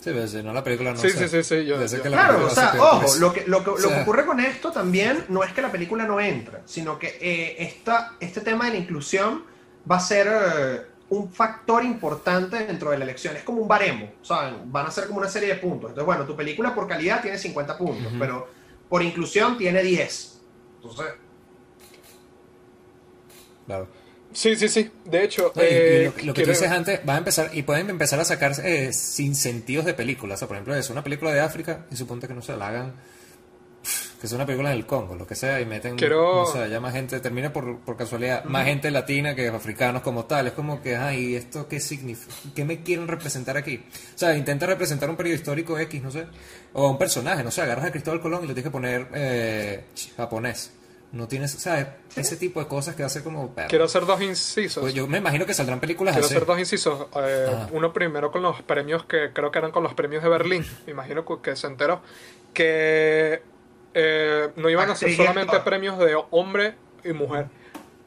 [0.00, 1.28] Sí, pero si no la película no Sí, sé.
[1.28, 3.70] sí, sí, sí, yo- yo- que la Claro, o sea ojo, lo que, lo, que,
[3.70, 6.60] lo O sea- que ocurre con esto también no es que la película no entra,
[6.66, 9.44] sino que eh, esta, este tema de la inclusión
[9.90, 13.34] va a ser eh, un factor importante dentro de la elección.
[13.34, 14.70] Es como un baremo, ¿saben?
[14.70, 15.88] Van a ser como una serie de puntos.
[15.90, 18.18] Entonces, bueno, tu película por calidad tiene 50 puntos, Ujú.
[18.18, 18.48] pero
[18.90, 20.38] por inclusión tiene 10.
[20.82, 21.06] Entonces,
[23.66, 23.88] Claro.
[24.32, 24.90] Sí, sí, sí.
[25.04, 27.50] De hecho, No, y- y eh, lo, lo que tú dices antes, va a empezar,
[27.52, 30.36] y pueden empezar a sacar eh, sin sentidos de películas.
[30.36, 32.66] O sea, por ejemplo, es una película de África y suponte que no se la
[32.68, 32.94] hagan,
[34.20, 36.68] que es una película en el Congo, lo que sea, y meten, Quiero- no sé,
[36.68, 40.48] ya más gente, termina por, por casualidad, más gente latina que africanos como tal.
[40.48, 42.34] Es como que, ay, ¿esto qué significa?
[42.56, 43.76] ¿Qué me quieren representar aquí?
[44.16, 46.26] O sea, intenta representar un periodo histórico X, no sé,
[46.72, 49.84] o un personaje, no sé, agarras a Cristóbal Colón y le tienes que poner eh,
[50.16, 50.72] japonés.
[51.14, 51.86] No tienes, ¿sabes?
[52.16, 53.54] Ese tipo de cosas que va a ser como...
[53.68, 54.80] quiero hacer dos incisos.
[54.82, 56.34] Pues yo me imagino que saldrán películas Quiero así.
[56.34, 57.06] hacer dos incisos.
[57.16, 57.68] Eh, Ajá.
[57.72, 60.66] uno primero con los premios que creo que eran con los premios de Berlín.
[60.86, 62.00] Me imagino que- se enteró
[62.52, 63.42] que
[63.94, 66.74] eh, no iban a ser solamente premios de hombre
[67.04, 67.46] y mujer.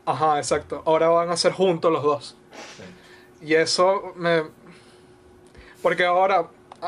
[0.05, 0.83] Ajá, exacto.
[0.85, 2.35] Ahora van a ser juntos los dos.
[3.41, 4.43] Y eso me...
[5.81, 6.47] Porque ahora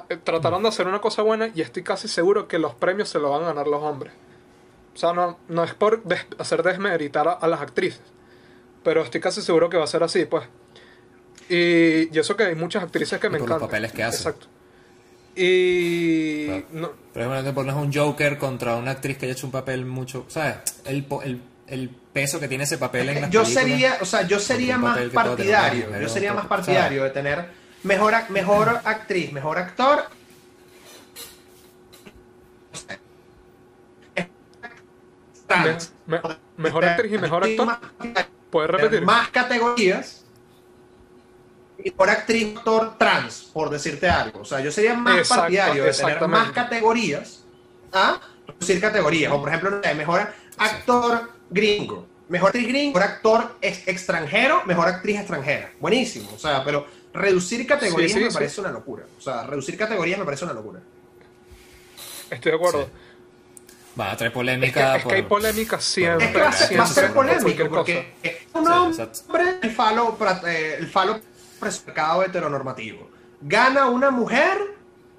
[0.09, 3.19] eh, trataron de hacer una cosa buena y estoy casi seguro que los premios se
[3.19, 4.11] los van a ganar los hombres.
[4.93, 8.01] O sea, no, no es por des- hacer desmeritar a, a las actrices.
[8.83, 10.45] Pero estoy casi seguro que va a ser así, pues.
[11.49, 13.67] Y, y eso que hay muchas actrices que Y me por los encantan.
[13.69, 14.19] papeles que hacen.
[14.19, 14.47] Exacto.
[15.35, 16.45] Y...
[16.47, 16.63] Claro.
[16.71, 19.85] no- Por ejemplo, te pones un Joker contra una actriz que haya hecho un papel
[19.85, 20.55] mucho, ¿sabes?
[20.85, 24.23] El, po- el, el peso que tiene ese papel en las yo sería, o sea,
[24.23, 26.49] yo sería más partidario, yo sería más ¿sabes?
[26.65, 27.45] partidario de tener
[27.83, 30.03] mejor, mejor actriz, mejor actor.
[35.49, 35.77] Me-
[36.17, 36.21] me-
[36.57, 37.65] mejor actriz y mejor actor.
[37.65, 37.79] Más-
[38.49, 39.01] ¿Puedes repetir?
[39.03, 40.25] Más categorías.
[41.81, 44.41] Y por actriz, actor trans, por decirte algo.
[44.41, 47.43] O sea, yo sería más Exacto, partidario de tener más categorías
[47.93, 49.31] a reducir categorías.
[49.31, 52.05] O por ejemplo, mejor actor gringo.
[52.27, 55.71] mejor actriz gringa, mejor actor ex- extranjero, mejor actriz extranjera.
[55.79, 56.29] Buenísimo.
[56.35, 58.33] O sea, pero reducir categorías Sí, sí, me sí.
[58.35, 59.05] parece una locura.
[59.17, 60.81] O sea, reducir categorías me parece una locura.
[62.29, 62.89] Estoy de acuerdo.
[63.99, 64.95] Va a traer Es que, polémica.
[64.97, 66.27] es que hay polémica siempre.
[66.27, 68.67] Es que va a ser, va a ser siempre, por polémico cualquier porque es un
[68.71, 71.19] hombre, el falo, eh, el falo
[71.59, 73.09] prescado heteronormativo.
[73.41, 74.57] Gana una mujer.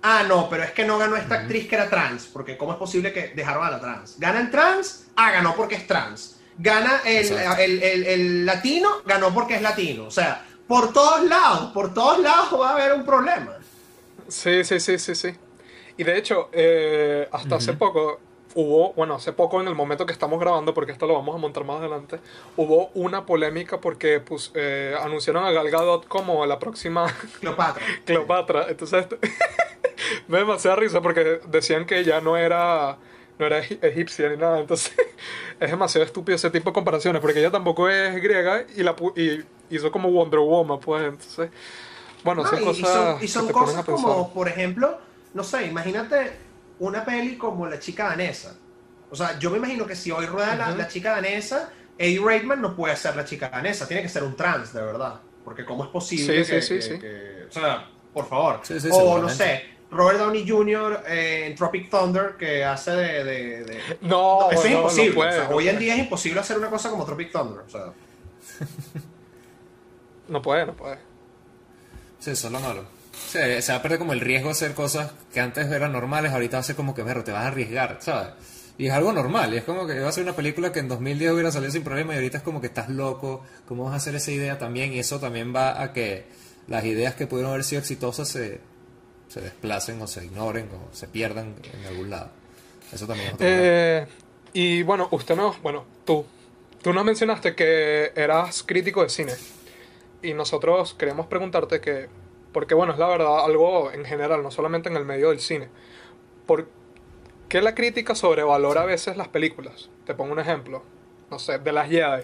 [0.03, 2.79] Ah, no, pero es que no ganó esta actriz que era trans, porque ¿cómo es
[2.79, 4.19] posible que dejaron a la trans?
[4.19, 6.37] Gana el trans, ah, ganó porque es trans.
[6.57, 10.05] Gana el- el- el latino, ganó porque es latino.
[10.07, 13.59] O sea, por todos lados, por todos lados va a haber un problema.
[14.29, 15.35] Sí, sí, sí, sí, sí.
[15.99, 18.21] Y de hecho, eh, hasta hace poco
[18.55, 21.39] hubo, bueno, hace poco en el momento que estamos grabando, porque esto lo vamos a
[21.39, 22.19] montar más adelante,
[22.57, 27.07] hubo una polémica porque pues, eh, anunciaron a Gal Gadot como la próxima
[27.41, 27.83] Cleopatra.
[28.05, 28.67] Cleopatra.
[28.69, 29.07] Entonces,
[30.29, 32.97] me da demasiada risa porque decían que ella no era,
[33.39, 34.59] no era egi- egipcia ni nada.
[34.59, 34.93] Entonces,
[35.61, 39.43] es demasiado estúpido ese tipo de comparaciones porque ella tampoco es griega y, la, y
[39.75, 41.05] hizo como Wonder Woman, pues.
[41.05, 41.51] Entonces,
[42.25, 44.99] bueno, No, son y- y cosas, son, y son te ponen cosas como, por ejemplo,
[45.35, 46.33] no sé, imagínate
[46.81, 48.57] una peli como La chica danesa.
[49.11, 52.75] O sea, yo me imagino que si hoy rueda la, chica danesa, Eddie Redmayne no
[52.77, 55.21] puede ser la chica danesa, tiene que ser un trans, de verdad.
[55.45, 57.01] Porque ¿cómo es posible Sí, que, sí, sí, que- sí.
[57.01, 58.61] que- O sea, por favor.
[58.63, 61.03] Sí, sí, o no sé, Robert Downey Jr.
[61.09, 63.25] eh, en Tropic Thunder que hace de...
[63.25, 65.15] de- de- No, No, eso es no, no imposible.
[65.15, 67.61] puede, o sea, no hoy en día es imposible hacer una cosa como Tropic Thunder.
[67.67, 67.87] O sea,
[70.29, 70.99] No puede, no puede.
[72.21, 72.85] Sí, eso es lo malo.
[73.29, 76.33] Sí, se va a perder como el riesgo de hacer cosas que antes eran normales,
[76.33, 78.31] ahorita va a ser como que, perro, te vas a arriesgar, ¿sabes?
[78.79, 80.89] Y es algo normal, y es como que iba a ser una película que en
[80.89, 83.97] 2010 hubiera salido sin problema y ahorita es como que estás loco, ¿cómo vas a
[83.97, 84.93] hacer esa idea también?
[84.93, 86.25] Y eso también va a que
[86.67, 88.61] las ideas que pudieron haber sido exitosas se,
[89.29, 92.31] se desplacen o se ignoren o se pierdan en algún lado.
[92.93, 93.47] Eso también es otro.
[93.49, 94.07] Eh,
[94.53, 96.25] y bueno, usted nos, bueno, tú,
[96.83, 99.33] tú nos mencionaste que eras crítico de cine.
[100.23, 102.09] Y nosotros queremos preguntarte que,
[102.53, 105.69] porque bueno, es la verdad algo en general, no solamente en el medio del cine.
[106.47, 106.69] ¿Por
[107.49, 109.89] qué la crítica sobrevalora a veces las películas?
[110.05, 110.83] Te pongo un ejemplo,
[111.31, 112.23] no sé, de las Jedi,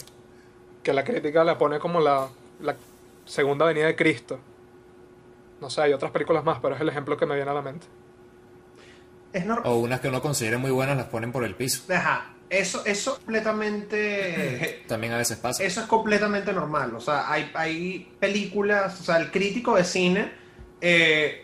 [0.83, 2.29] que la crítica le pone como la,
[2.61, 2.77] la
[3.25, 4.39] segunda venida de Cristo.
[5.61, 7.63] No sé, hay otras películas más, pero es el ejemplo que me viene a la
[7.63, 7.87] mente.
[9.33, 9.67] es normal.
[9.73, 11.93] O unas que uno considere muy buenas las ponen por el piso.
[11.93, 14.85] Ajá, eso, eso completamente...
[14.89, 15.63] También a veces pasa.
[15.63, 16.95] Eso es completamente normal.
[16.95, 20.33] O sea, hay, hay películas, o sea, el crítico de cine.
[20.81, 21.43] eh,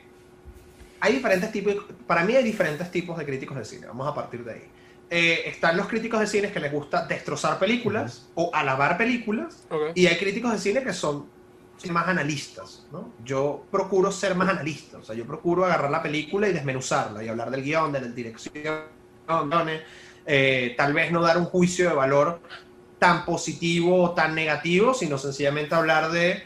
[1.00, 3.86] hay diferentes tipos, para mí hay diferentes tipos de críticos de cine.
[3.88, 4.62] Vamos a partir de ahí.
[5.10, 9.64] Eh, están los críticos de cine que les gusta destrozar películas o alabar películas.
[9.68, 9.90] Ok.
[9.96, 11.26] Y hay críticos de cine que son
[11.90, 13.12] más analistas, ¿no?
[13.24, 17.28] Yo procuro ser más analista, o sea, yo procuro agarrar la película y desmenuzarla y
[17.28, 18.84] hablar del guion, de la dirección,
[20.26, 22.40] eh, tal vez no dar un juicio de valor
[22.98, 26.42] tan positivo o tan negativo, sino sencillamente hablar de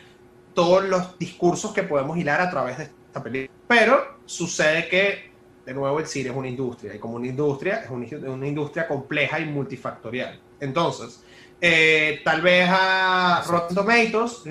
[0.55, 3.59] todos los discursos que podemos hilar a través de esta película.
[3.69, 5.31] Pero sucede que,
[5.67, 9.39] de nuevo, el cine es una industria, y como una industria, es una, industria compleja
[9.39, 10.41] y multifactorial.
[10.59, 11.23] Entonces,
[11.61, 14.45] eh, tal vez a Rotten Tomatoes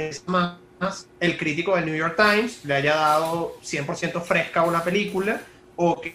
[1.20, 5.42] el crítico del New York Times le haya dado 100% fresca a una película
[5.76, 6.14] o que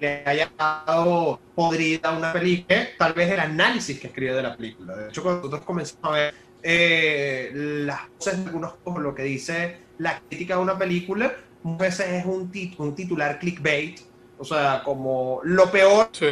[0.00, 4.96] le haya dado podrida una película, tal vez el análisis que escribe de la película.
[4.96, 9.78] De hecho, cuando nosotros comenzamos a ver eh, las cosas de algunos lo que dice
[9.98, 14.00] la crítica de una película, muchas veces es un, tit un titular clickbait,
[14.38, 16.26] o sea, como lo peor Sí.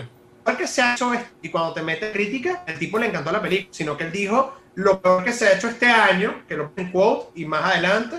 [0.59, 3.41] que se ha hecho es, y cuando te mete crítica, el tipo le encantó la
[3.41, 6.73] película, sino que él dijo, lo peor que se ha hecho este año, que lo
[6.77, 8.17] en quote, y más adelante,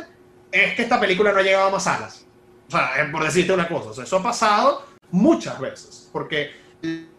[0.52, 2.26] es que esta película no ha llegado a más salas.
[2.68, 6.52] O sea, por decirte una cosa, o sea, eso ha pasado muchas veces, porque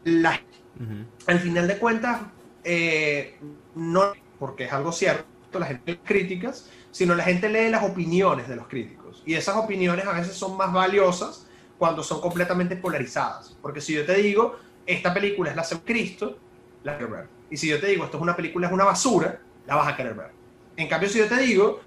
[0.04, 0.40] la,
[0.78, 1.06] Ujú.
[1.26, 2.22] al final de cuentas,
[2.62, 3.38] eh,
[3.74, 5.28] no porque es algo cierto,
[5.58, 9.22] la gente lee críticas, sino la gente lee las opiniones de los críticos.
[9.24, 13.58] Y esas opiniones a veces son más valiosas cuando son completamente polarizadas.
[13.60, 16.42] Porque si yo te digo, esta película es la de Cristo,
[16.82, 17.30] la quiero ver.
[17.48, 19.96] Y si yo te digo, esto es una película, es una basura, la vas a
[19.96, 20.32] querer ver.
[20.76, 21.80] En cambio, si yo te digo,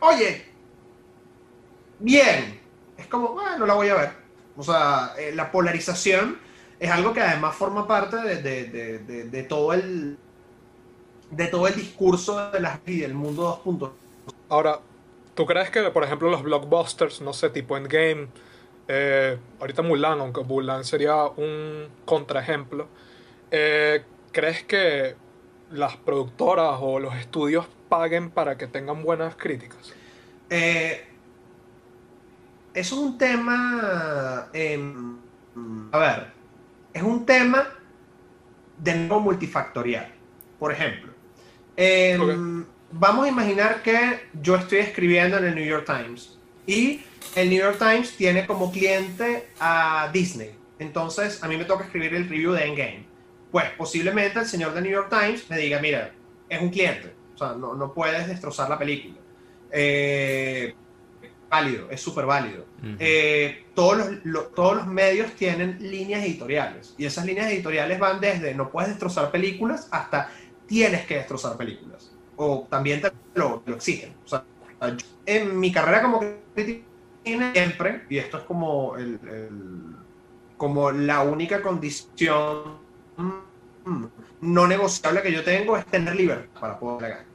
[0.00, 0.46] oye,
[1.98, 2.60] bien,
[2.96, 4.21] es como, bueno, no la voy a ver.
[4.56, 6.38] O sea, eh, la polarización
[6.78, 10.18] es algo que además forma parte de, de- de- de- todo el
[11.30, 13.92] de todo el discurso de la, y del mundo 2.0.
[14.48, 14.80] Ahora,
[15.34, 18.28] ¿tú crees que, por ejemplo, los blockbusters, no sé, tipo Endgame,
[18.88, 22.88] eh, ahorita Mulan, aunque Mulan sería un contraejemplo,
[23.50, 25.16] eh, ¿crees que
[25.70, 29.96] las productoras o los estudios paguen para que tengan buenas críticas?
[30.50, 31.11] Eh,
[32.74, 34.48] es un tema.
[34.52, 35.16] em,
[35.92, 36.32] a ver,
[36.92, 37.68] es un tema
[38.78, 40.12] de nuevo multifactorial.
[40.58, 41.12] Por ejemplo,
[41.76, 47.02] em, vamos a imaginar que yo estoy escribiendo en el New York Times y
[47.34, 50.54] el New York Times tiene como cliente a Disney.
[50.78, 53.06] Entonces, a mí me toca escribir el review de Endgame.
[53.50, 56.12] Pues posiblemente el señor de New York Times me diga, mira,
[56.48, 59.14] es un cliente, o sea, no, no puedes destrozar la película.
[59.70, 60.74] Eh,
[61.52, 62.64] válido, es súper válido.
[62.98, 68.54] Eh, todos, los, todos los medios tienen líneas editoriales y esas líneas editoriales van desde
[68.54, 70.30] no puedes destrozar películas hasta
[70.66, 74.14] tienes que destrozar películas o también te lo, exigen.
[74.24, 74.44] O sea,
[75.26, 76.20] en mi carrera como
[76.54, 76.86] crítico
[77.24, 79.18] siempre, y esto es como, el,
[80.56, 82.78] como la única condición
[84.40, 87.31] no negociable que yo tengo es tener libertad para poder legar.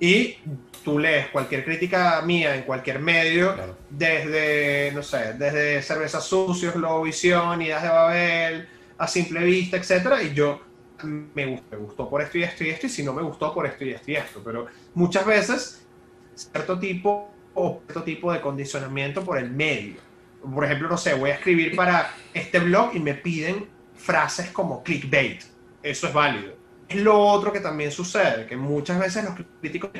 [0.00, 0.38] Y
[0.82, 3.54] tú lees cualquier crítica mía en cualquier medio,
[3.90, 10.32] desde, no sé, desde Cervezas Sucios, Globovisión, Ideas de Babel, A Simple Vista, etcétera, y
[10.32, 10.62] yo
[11.04, 13.52] me gustó, me gustó por esto y esto y esto, y si no me gustó
[13.52, 14.40] por esto y esto y esto.
[14.42, 15.86] Pero muchas veces,
[16.34, 19.96] cierto tipo o cierto tipo de condicionamiento por el medio.
[20.42, 24.82] Por ejemplo, no sé, voy a escribir para este blog y me piden frases como
[24.82, 25.42] clickbait.
[25.82, 26.59] Eso es válido.
[26.90, 29.90] Es lo otro que también sucede, que muchas veces los críticos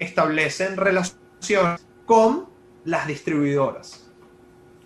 [0.00, 2.48] establecen relaciones con
[2.84, 4.10] las distribuidoras.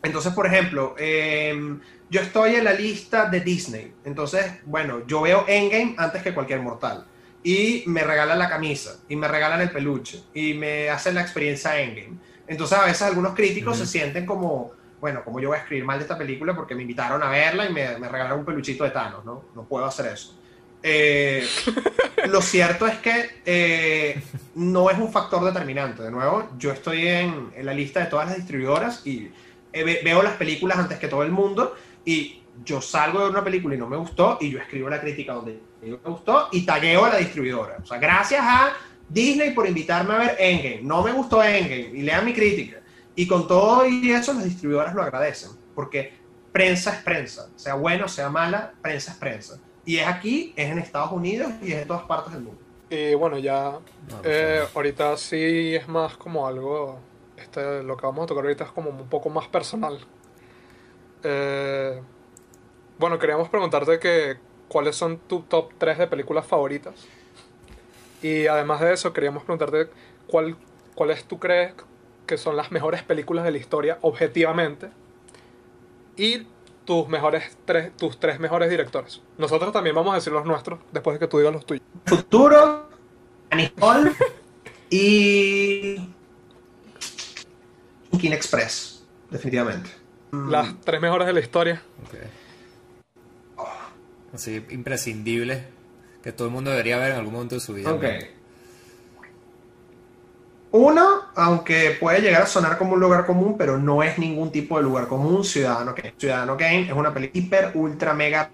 [0.02, 3.94] Entonces, por ejemplo, em, yo estoy en la lista de Disney.
[4.04, 7.06] Entonces, bueno, yo veo Endgame antes que cualquier mortal.
[7.42, 11.80] Y me regalan la camisa, y me regalan el peluche, y me hacen la experiencia
[11.80, 12.18] Endgame.
[12.46, 15.98] Entonces, a veces algunos críticos se sienten como, bueno, como yo voy a escribir mal
[15.98, 18.90] de esta película porque me invitaron a verla y me, me regalaron un peluchito de
[18.90, 19.44] Thanos, ¿no?
[19.54, 20.38] No puedo hacer eso.
[20.86, 21.46] Eh,
[22.28, 24.22] lo cierto es que eh,
[24.54, 26.02] no es un factor determinante.
[26.02, 29.30] De nuevo, yo estoy en, la lista de todas las distribuidoras y
[29.72, 31.74] eh, veo las películas antes que todo el mundo
[32.04, 35.32] y yo salgo de una película y no me gustó y yo escribo la crítica
[35.32, 37.78] donde me gustó y tagueo a la distribuidora.
[37.82, 38.74] O sea, gracias a
[39.08, 40.82] Disney por invitarme a ver Endgame.
[40.82, 42.80] No me gustó Endgame y lean mi crítica.
[43.16, 46.12] Y con todo y eso las distribuidoras lo agradecen porque
[46.52, 47.48] prensa es prensa.
[47.56, 49.58] Sea buena o sea mala, prensa es prensa.
[49.84, 52.60] Y es aquí, es en Estados Unidos y es en todas partes del mundo.
[52.90, 53.78] Y bueno, ya
[54.22, 56.98] eh, ahorita sí es más como algo,
[57.36, 59.98] este, lo que vamos a tocar ahorita es como un poco más personal.
[61.22, 62.00] Eh,
[62.98, 64.36] bueno, queríamos preguntarte que,
[64.68, 66.94] cuáles son tu top 3 de películas favoritas.
[68.22, 69.90] Y además de eso, queríamos preguntarte
[70.26, 70.56] cuál,
[70.94, 71.74] cuáles tú crees
[72.26, 74.90] que son las mejores películas de la historia objetivamente.
[76.16, 76.46] Y
[76.84, 79.22] tus mejores tres, tus tres mejores directores.
[79.38, 81.84] Nosotros también vamos a decir los nuestros después de que tú digas los tuyos.
[82.06, 82.88] Futuro,
[83.54, 84.12] Nicole
[84.90, 85.96] y
[88.18, 89.90] King Express, definitivamente.
[90.32, 91.82] Las tres mejores de la historia.
[94.32, 95.72] Así, imprescindible.
[96.22, 97.90] Que todo el mundo debería ver en algún momento de su vida.
[100.76, 104.76] Uno, aunque puede llegar a sonar como un lugar común, pero no es ningún tipo
[104.76, 106.14] de lugar común, Ciudadano Kane.
[106.18, 108.50] Ciudadano Kane es una película hiper, ultra, mega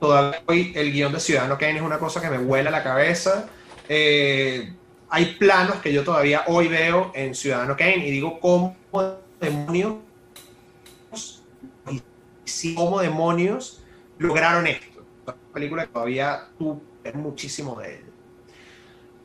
[0.00, 3.44] Todavía hoy el guion de Ciudadano Kane es una cosa que me vuela la cabeza.
[3.86, 4.72] Eh,
[5.10, 8.74] hay planos que yo todavía hoy veo en Ciudadano Kane y digo, ¿cómo
[9.38, 9.96] demonios?
[12.74, 13.84] ¿cómo demonios
[14.16, 15.04] lograron esto?
[15.26, 18.04] Una película que todavía tú ves muchísimo de él.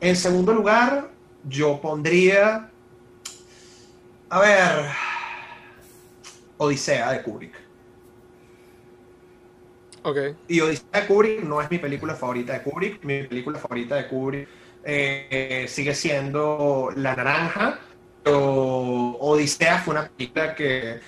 [0.02, 1.08] En segundo lugar,
[1.48, 2.70] yo pondría.
[4.28, 4.86] A ver.
[6.58, 7.54] Odisea de Kubrick.
[10.02, 10.18] Ok.
[10.48, 13.02] Y Odisea de Kubrick no es mi película favorita de Kubrick.
[13.04, 14.48] Mi película favorita de Kubrick
[14.84, 17.78] eh, sigue siendo La Naranja.
[18.22, 21.00] Pero Odisea fue una película que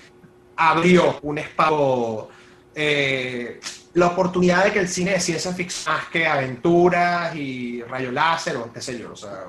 [0.57, 2.29] abrió un espacio.
[2.75, 3.61] Eh,
[3.95, 8.57] la oportunidad de que el cine de ciencia ficción más que aventuras y rayo láser
[8.57, 9.45] o qué sé yo, o sea,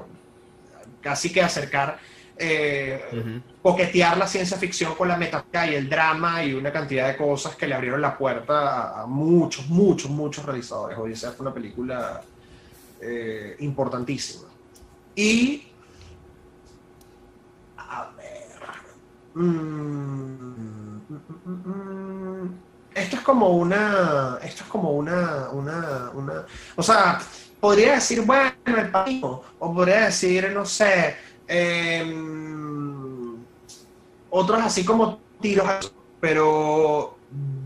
[1.04, 2.00] casi que acercar,
[2.38, 7.18] eh, coquetear la ciencia ficción con la metafísica y el drama y una cantidad de
[7.18, 10.98] cosas que le abrieron la puerta a, muchos, muchos, muchos realizadores.
[10.98, 12.22] Odisea fue una película
[13.02, 14.48] eh, importantísima.
[15.16, 15.68] Y.
[17.78, 18.34] A ver.
[19.36, 22.60] Mm, mm, mm,
[22.96, 24.40] esto es como una.
[24.42, 25.50] Esto es como una.
[25.50, 26.46] una, una
[26.76, 27.20] o sea
[27.64, 31.16] podría decir, bueno, el país, o podría decir, no sé,
[31.48, 33.38] em,
[34.30, 37.18] otros así como tiros, pero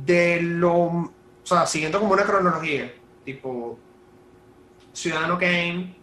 [0.06, 1.12] de lo, o
[1.44, 2.94] sea, siguiendo como una cronología,
[3.26, 3.80] tipo
[4.94, 5.96] Ciudadano Kane,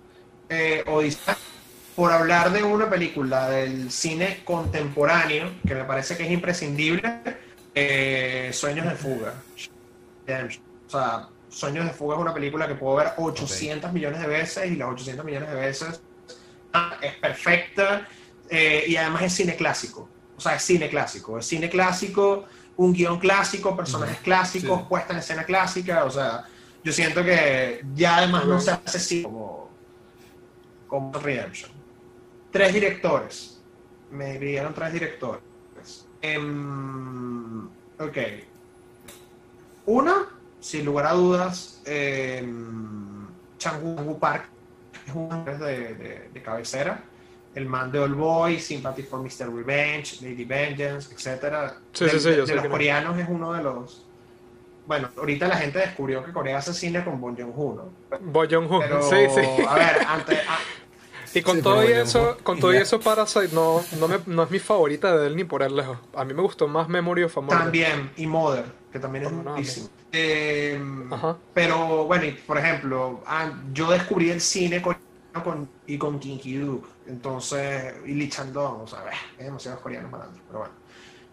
[0.49, 1.37] eh, Odisea,
[1.95, 7.21] por hablar de una película del cine contemporáneo, que me parece que es imprescindible,
[7.73, 9.35] eh, Sueños de Fuga.
[10.27, 14.71] O sea, Sueños de Fuga es una película que puedo ver 800 millones de veces
[14.71, 16.01] y las 800 millones de veces
[16.73, 18.09] ah, es perfecta
[18.51, 20.09] eh, y además es cine clásico.
[20.37, 21.39] O sea, es cine clásico.
[21.39, 22.45] Es cine clásico,
[22.77, 24.87] un guion clásico, personajes clásicos, Sí.
[24.89, 26.05] puesta en escena clásica.
[26.05, 26.45] O sea,
[26.83, 29.71] yo siento que ya además no se hace así como,
[30.89, 31.71] como Redemption.
[32.51, 33.61] Tres directores.
[34.11, 35.43] Me dieron tres directores.
[36.21, 38.19] Em, ok.
[39.87, 40.27] Una,
[40.65, 42.43] sin lugar a dudas, eh,
[44.19, 44.45] Park
[45.07, 47.03] es un hombre de, de- de cabecera.
[47.55, 49.55] El man de All Boy, Sympathy for Mr.
[49.55, 51.73] Revenge, Lady Vengeance, etc.
[51.93, 54.07] Sí, de, sí, sí, de- yo de los coreanos es uno de los...
[54.87, 57.75] Bueno, ahorita la gente descubrió que Corea hace cine con Bong Joon-ho,
[58.11, 58.19] ¿no?
[58.81, 59.41] Pero, Sí, sí.
[59.69, 60.39] a ver, antes...
[60.49, 60.59] ah,
[61.35, 64.43] Y con Sí, todo y eso, con todo y eso Parasite no, no, me- no
[64.45, 65.99] es mi favorita de él ni por el lejos.
[66.15, 67.59] A mí me gustó más Memory of a Murder.
[67.59, 69.59] También, y Mother, que también es Perdóname.
[69.59, 69.89] muchísimo.
[70.13, 70.81] Eh,
[71.53, 75.03] pero bueno, y, por ejemplo, ah, yo descubrí el cine coreano
[75.43, 80.11] con, y con Kim Ki-duk, entonces, y Lee Chandong, o sea, eh, es demasiados coreanos
[80.13, 80.75] para adentro, pero bueno.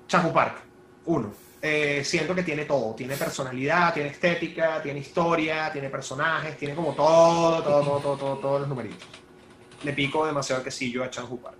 [0.08, 0.58] Changu Park,
[1.06, 1.32] uno.
[1.62, 6.95] Eh, siento que tiene todo, tiene personalidad, tiene estética, tiene historia, tiene personajes, tiene como
[6.95, 9.08] todo, todo, todo, todo, todo, todos los numeritos.
[9.84, 11.58] Le pico demasiado quesillo a Changu Park.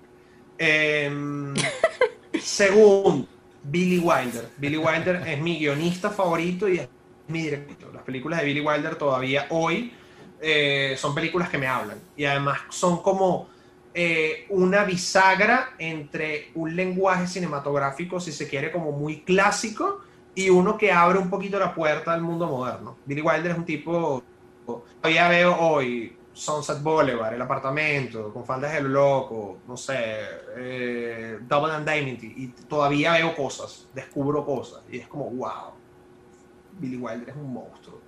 [0.58, 1.54] Em,
[2.40, 3.28] Segundo,
[3.64, 4.50] Billy Wilder.
[4.58, 6.90] Billy Wilder es mi guionista favorito y es
[7.28, 7.94] mi director.
[7.94, 9.94] Las películas de Billy Wilder todavía hoy
[10.40, 12.00] eh, son películas que me hablan.
[12.16, 13.50] Y además son como
[13.94, 20.02] eh, una bisagra entre un lenguaje cinematográfico, si se quiere, como muy clásico
[20.34, 22.98] y uno que abre un poquito la puerta al mundo moderno.
[23.06, 24.24] Billy Wilder es un tipo,
[24.66, 30.20] todavía veo hoy Sunset Boulevard, El Apartamento, Con Faldas de lo Loco, no sé,
[30.56, 35.74] eh, Double Indemnity, y todavía veo cosas, descubro cosas, y es como, wow,
[36.80, 38.00] Billy Wilder es un monstruo.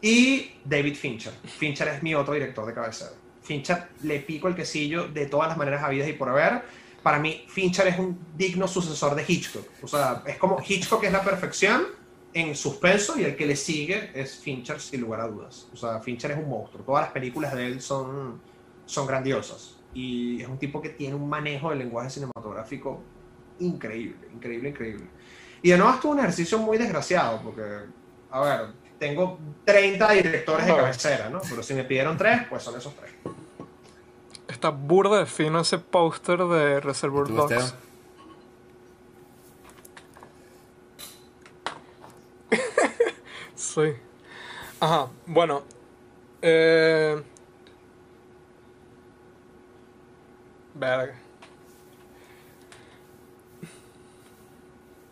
[0.00, 1.32] Y David Fincher.
[1.44, 3.12] Fincher es mi otro director de cabecera.
[3.42, 6.62] Fincher le pico el quesillo de todas las maneras habidas y por haber.
[7.02, 9.66] Para mí, Fincher es un digno sucesor de Hitchcock.
[9.82, 11.86] O sea, es como Hitchcock es la perfección
[12.36, 15.68] en suspenso y el que le sigue es Fincher sin lugar a dudas.
[15.72, 16.84] O sea, Fincher es un monstruo.
[16.84, 18.42] Todas las películas de él son,
[18.84, 19.76] son grandiosas.
[19.94, 23.00] Y es un tipo que tiene un manejo del lenguaje cinematográfico
[23.58, 25.06] increíble, increíble, increíble.
[25.62, 27.62] Y de nuevo estuvo un ejercicio muy desgraciado porque,
[28.30, 28.66] a ver,
[28.98, 31.40] tengo 30 directores de cabecera, ¿no?
[31.48, 33.12] Pero si me pidieron tres, pues son esos tres.
[34.46, 37.74] Está burda de fino ese póster de Reservoir ¿Tú, Dogs.
[43.54, 43.94] Sí.
[44.80, 45.62] Ajá, bueno.
[46.42, 47.22] Eh...
[50.74, 51.14] Verga.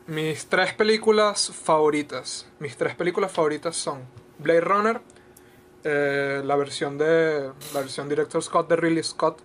[0.06, 2.46] Mis tres películas favoritas.
[2.58, 4.04] Mis tres películas favoritas son
[4.38, 5.00] Blade Runner,
[5.82, 9.40] eh, la versión de la versión Director Scott de Ridley Scott.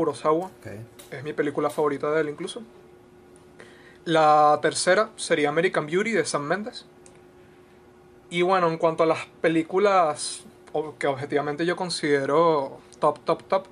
[0.00, 0.50] Kurosawa.
[1.10, 2.62] Es mi película favorita de él incluso.
[4.06, 6.86] La tercera sería American Beauty de Sam Mendes.
[8.30, 10.42] Y bueno, en cuanto a las películas
[10.98, 13.66] que objetivamente yo considero top, top, top.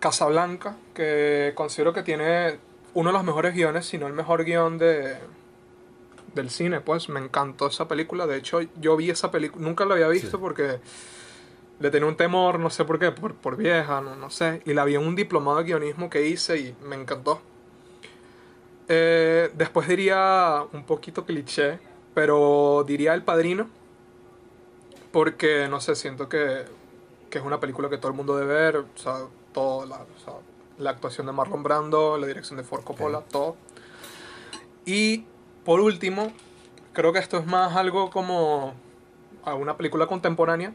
[0.00, 2.58] Casablanca, que considero que tiene
[2.94, 5.16] uno de los mejores guiones, si no el mejor guion de,
[6.34, 8.26] del cine, pues me encantó esa película.
[8.26, 10.36] De hecho, yo vi esa película, nunca la había visto Sí.
[10.40, 10.80] porque
[11.78, 14.62] le tenía un temor, no sé por qué, por, por vieja, no, no sé.
[14.64, 17.40] Y la vi en un diplomado de guionismo que hice y me encantó.
[18.88, 21.78] Eh, después diría un poquito cliché,
[22.14, 23.68] pero diría El Padrino.
[25.12, 26.64] Porque, no sé, siento que,
[27.30, 28.76] que es una película que todo el mundo debe ver.
[28.76, 30.34] O sea, todo, la, o sea,
[30.78, 33.56] la actuación de Marlon Brando, la dirección de Ford Coppola, todo.
[34.84, 35.24] Y
[35.64, 36.32] por último,
[36.92, 38.74] creo que esto es más algo como
[39.44, 40.72] a una película contemporánea.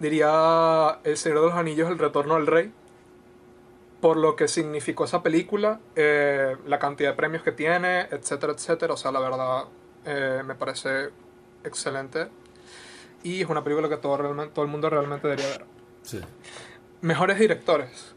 [0.00, 2.72] Diría El Señor de los Anillos, El Retorno del Rey.
[4.00, 8.94] Por lo que significó esa película, eh, la cantidad de premios que tiene, etcétera, etcétera.
[8.94, 9.64] O sea, la verdad
[10.04, 11.10] eh, me parece
[11.64, 12.28] excelente.
[13.24, 15.64] Y es una película que todo, realmente, todo el mundo realmente debería ver.
[16.02, 16.20] Sí.
[17.00, 18.14] Mejores directores.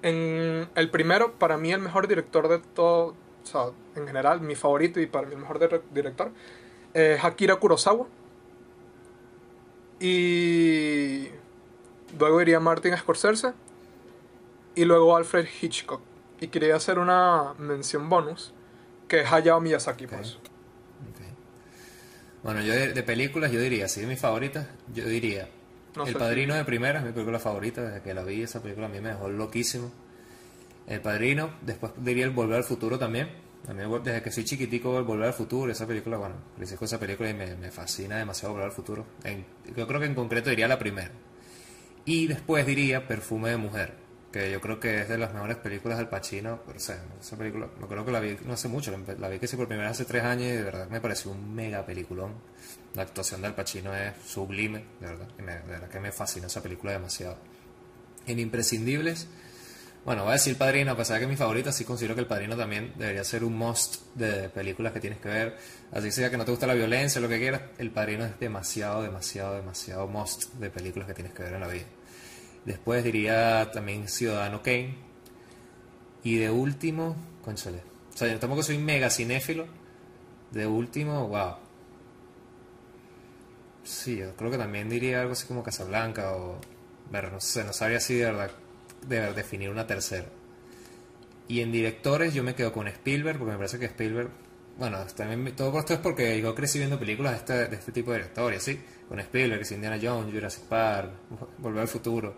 [0.00, 3.66] En el primero, para mí el mejor director de todo, o sea,
[3.96, 6.30] en general, mi favorito y para mí el mejor dire- director,
[6.94, 8.06] es Akira Kurosawa.
[10.00, 11.28] Y
[12.18, 13.52] luego iría Martin Scorsese.
[14.74, 16.00] Y luego Alfred Hitchcock.
[16.40, 18.54] Y quería hacer una mención bonus,
[19.08, 20.38] que es Hayao Miyazaki, pues.
[22.42, 25.50] Bueno, yo de, de películas, yo diría, si es mi favorita, yo diría
[25.94, 28.86] No El Padrino de primera es mi película favorita, desde que la vi, esa película
[28.86, 29.92] a mí me dejó loquísimo.
[30.86, 33.28] El Padrino, después diría El Volver al Futuro también.
[33.68, 36.98] A mí, desde que soy chiquitico, Volver al Futuro, esa película, bueno, crecí con esa
[36.98, 39.06] película y me, me fascina demasiado Volver al Futuro.
[39.22, 39.44] En-
[39.76, 41.10] yo creo que en concreto diría la primera.
[42.04, 43.94] Y después diría Perfume de Mujer,
[44.32, 46.60] que yo creo que es de las mejores películas del Pacino.
[46.66, 49.56] O esa película, me acuerdo que la vi no hace mucho, la, vi que sí
[49.56, 52.34] por primera vez hace tres años y de verdad me pareció un mega peliculón.
[52.94, 55.28] La actuación del Pacino es sublime, de verdad.
[55.38, 57.36] Y de verdad que me fascina esa película demasiado.
[58.26, 59.28] En Imprescindibles,
[60.04, 62.22] bueno, voy a decir Padrino, a pesar de que es mi favorita, sí considero que
[62.22, 65.58] El Padrino también debería ser un must de películas que tienes que ver.
[65.92, 69.02] Así sea que no te gusta la violencia, lo que quieras, El Padrino es demasiado,
[69.02, 71.84] demasiado, demasiado must de películas que tienes que ver en la vida.
[72.64, 74.96] Después diría también Ciudadano Kane.
[76.24, 77.82] Y de último, conchale.
[78.14, 79.66] O sea, yo tampoco soy mega cinéfilo.
[80.50, 81.56] De último, wow.
[83.84, 86.58] Sí, yo creo que también diría algo así como Casablanca o...
[87.10, 88.50] Ver, no sé, no sabría así de verdad
[89.06, 90.26] de definir una tercera.
[91.48, 94.30] Y en directores yo me quedo con Spielberg, porque me parece que Spielberg...
[94.78, 98.12] Bueno, también todo esto es porque yo crecí viendo películas de este, de este tipo
[98.12, 98.80] de directores, ¿sí?
[99.08, 101.10] Con Spielberg, es Indiana Jones, Jurassic Park,
[101.58, 102.36] Volver al Futuro.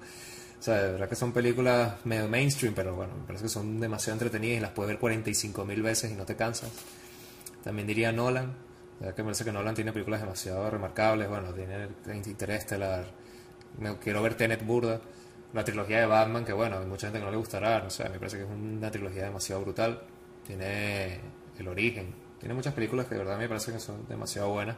[0.58, 3.80] O sea, de verdad que son películas medio mainstream, pero bueno, me parece que son
[3.80, 6.70] demasiado entretenidas y las puedes ver 45 mil veces y no te cansas.
[7.62, 11.28] También diría Nolan, de verdad que me parece que Nolan tiene películas demasiado remarcables.
[11.28, 13.04] Bueno, tiene Interstellar,
[13.78, 15.00] me quiero ver Tenet Burda,
[15.52, 18.08] la trilogía de Batman, que bueno, hay mucha gente que no le gustará, no sé,
[18.08, 20.02] me parece que es una trilogía demasiado brutal.
[20.46, 21.20] Tiene
[21.58, 24.76] El Origen, tiene muchas películas que de verdad me parece que son demasiado buenas.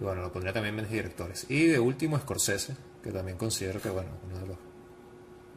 [0.00, 1.46] Y bueno, lo pondría también en mis directores.
[1.48, 4.58] Y de último, Scorsese, que también considero que, bueno, uno de los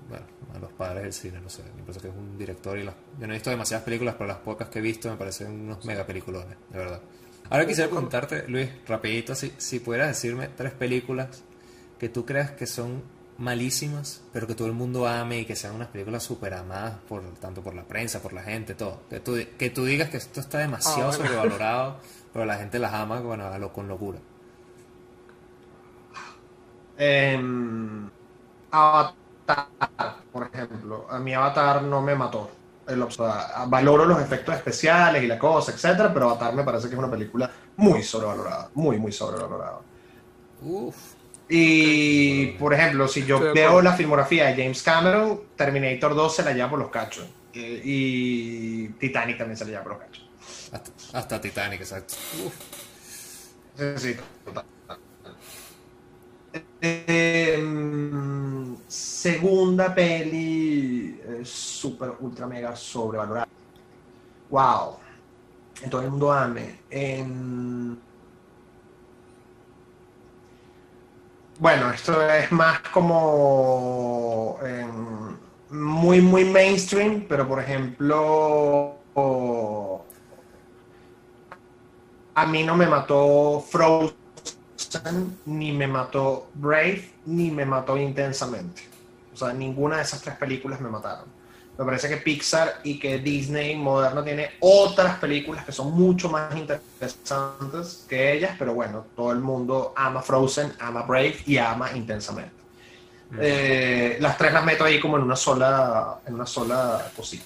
[0.08, 2.84] bueno, a los padres del cine, no sé, me parece que es un director y
[2.84, 5.52] las, yo no he visto demasiadas películas, pero las pocas que he visto me parecen
[5.52, 7.02] unos mega peliculones, de verdad.
[7.50, 11.43] Ahora quisiera preguntarte, Luis, rapidito, si, si pudieras decirme tres películas
[12.00, 13.04] que tú creas que son
[13.38, 17.24] malísimas, pero que todo el mundo ame y que sean unas películas súper amadas por
[17.36, 19.02] tanto por la prensa, por la gente, todo.
[19.10, 21.30] Que tú, que tú digas que esto está demasiado Ah, bueno.
[21.30, 22.00] sobrevalorado,
[22.34, 24.20] pero la gente las ama bueno, a lo, con locura.
[26.98, 28.10] Em,
[28.72, 29.68] Avatar,
[30.32, 31.08] por ejemplo.
[31.10, 32.52] A mi Avatar no me mató.
[32.88, 36.88] El, o sea, valoro los efectos especiales y la cosa, etcétera, pero Avatar me parece
[36.88, 38.70] que es una película muy sobrevalorada.
[38.76, 39.82] Muy, muy sobrevalorada.
[40.60, 41.14] Uf,
[41.48, 46.54] Y, por ejemplo, si yo veo la filmografía de James Cameron, Terminator 2 se la
[46.54, 47.28] lleva por los cachos.
[47.54, 47.60] Y,
[48.84, 50.30] y Titanic también se la lleva por los cachos.
[50.72, 52.16] hasta, hasta Titanic, exacto.
[52.46, 52.54] Uf.
[53.78, 54.66] Sí, sí, total.
[56.82, 57.60] Eh,
[58.88, 63.48] segunda peli eh, super ultra mega sobrevalorada.
[64.50, 64.98] Wow.
[65.82, 66.80] En todo el mundo ame.
[66.89, 68.00] En-
[71.58, 74.60] Bueno, esto es más como
[75.70, 78.97] muy, muy mainstream, pero por ejemplo,
[82.36, 84.16] a mí no me mató Frozen,
[85.45, 88.84] ni me mató Brave, ni me mató Intensamente.
[89.34, 91.35] O sea, ninguna de esas tres películas me mataron.
[91.78, 96.55] Me parece que Pixar y que Disney moderno tiene otras películas que son mucho más
[96.55, 102.55] interesantes que ellas, pero bueno, todo el mundo ama Frozen, ama Brave y ama Intensamente.
[103.39, 107.43] Eh, las tres las meto ahí como en una sola, en una sola cosita.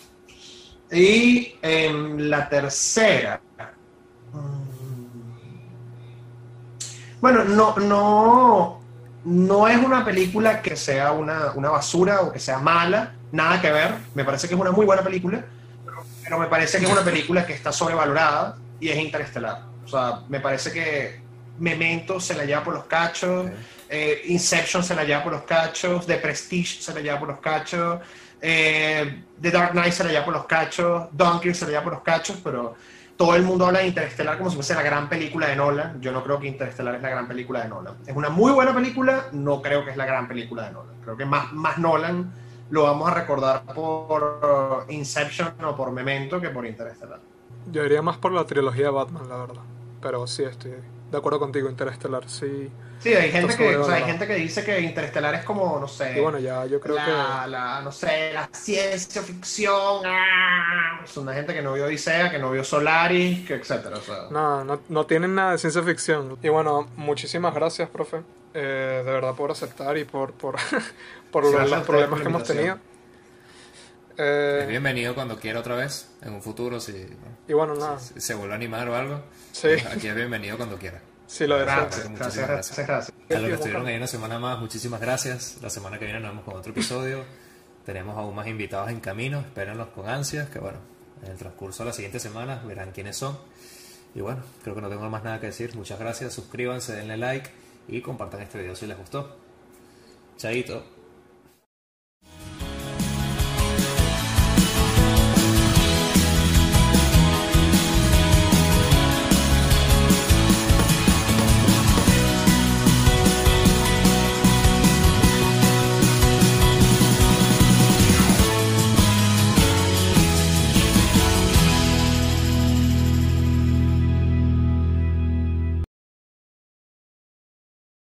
[0.91, 3.41] Y en la tercera,
[4.33, 4.69] mm,
[7.21, 8.81] bueno, no, no,
[9.25, 13.71] no es una película que sea una, una basura o que sea mala, nada que
[13.71, 13.93] ver.
[14.15, 15.43] Me parece que es una muy buena película,
[15.85, 19.63] pero, pero me parece que es una película que está sobrevalorada y es interestelar.
[19.85, 21.21] O sea, me parece que
[21.59, 23.47] Memento se la lleva por los cachos,
[23.89, 27.39] eh, Inception se la lleva por los cachos, The Prestige se la lleva por los
[27.39, 27.99] cachos,
[28.41, 31.93] eh, The Dark Knight se la lleva por los cachos, Dunkirk se la lleva por
[31.93, 32.75] los cachos, pero
[33.17, 35.99] todo el mundo habla de Interestelar como si fuese la gran película de Nolan.
[35.99, 37.95] Yo no creo que Interestelar es la gran película de Nolan.
[38.07, 40.95] Es una muy buena película, no creo que es la gran película de Nolan.
[41.03, 42.31] Creo que más, más Nolan
[42.69, 47.19] lo vamos a recordar por uh, Inception o por Memento que por Interestelar.
[47.65, 49.63] Yo iría más por la trilogía de Batman, la verdad.
[50.01, 50.71] Pero sí, estoy
[51.11, 52.69] de acuerdo contigo, Interestelar, sí.
[52.99, 55.87] Sí, hay gente, que, o sea, hay gente que dice que Interestelar es como, no
[55.87, 60.03] sé, Y bueno, ya yo creo la, la, no sé, la ciencia ficción.
[60.05, 63.97] ah, Es una gente que no vio Odisea, que no vio Solaris, que etcétera.
[63.97, 66.37] O sea, que no, no, no tienen nada de ciencia ficción.
[66.43, 68.23] Y bueno, muchísimas gracias, profe.
[68.53, 70.55] eh, de verdad por aceptar y por, por,
[71.31, 72.77] por los, los problemas que hemos tenido.
[74.17, 77.05] Eh, Es bienvenido cuando quiera otra vez, en un futuro, si,
[77.47, 77.99] y bueno, nada.
[77.99, 79.21] si se vuelve a animar o algo.
[79.53, 79.69] Sí.
[79.91, 81.01] Aquí es bienvenido cuando quiera.
[81.25, 81.75] Sí, lo deseo.
[81.75, 82.87] Gracias, Muchísimas gracias, gracias.
[82.87, 83.13] gracias.
[83.29, 85.57] A los que estuvieron ahí una semana más, muchísimas gracias.
[85.61, 87.23] La semana que viene nos vemos con otro episodio.
[87.85, 90.79] Tenemos aún más invitados en camino, espérenlos con ansias, que bueno,
[91.23, 93.37] en el transcurso de las siguientes semanas verán quiénes son.
[94.15, 95.75] Y bueno, creo que no tengo más nada que decir.
[95.75, 97.49] Muchas gracias, suscríbanse, denle like
[97.87, 99.37] y compartan este video si les gustó.
[100.37, 100.98] Chaito.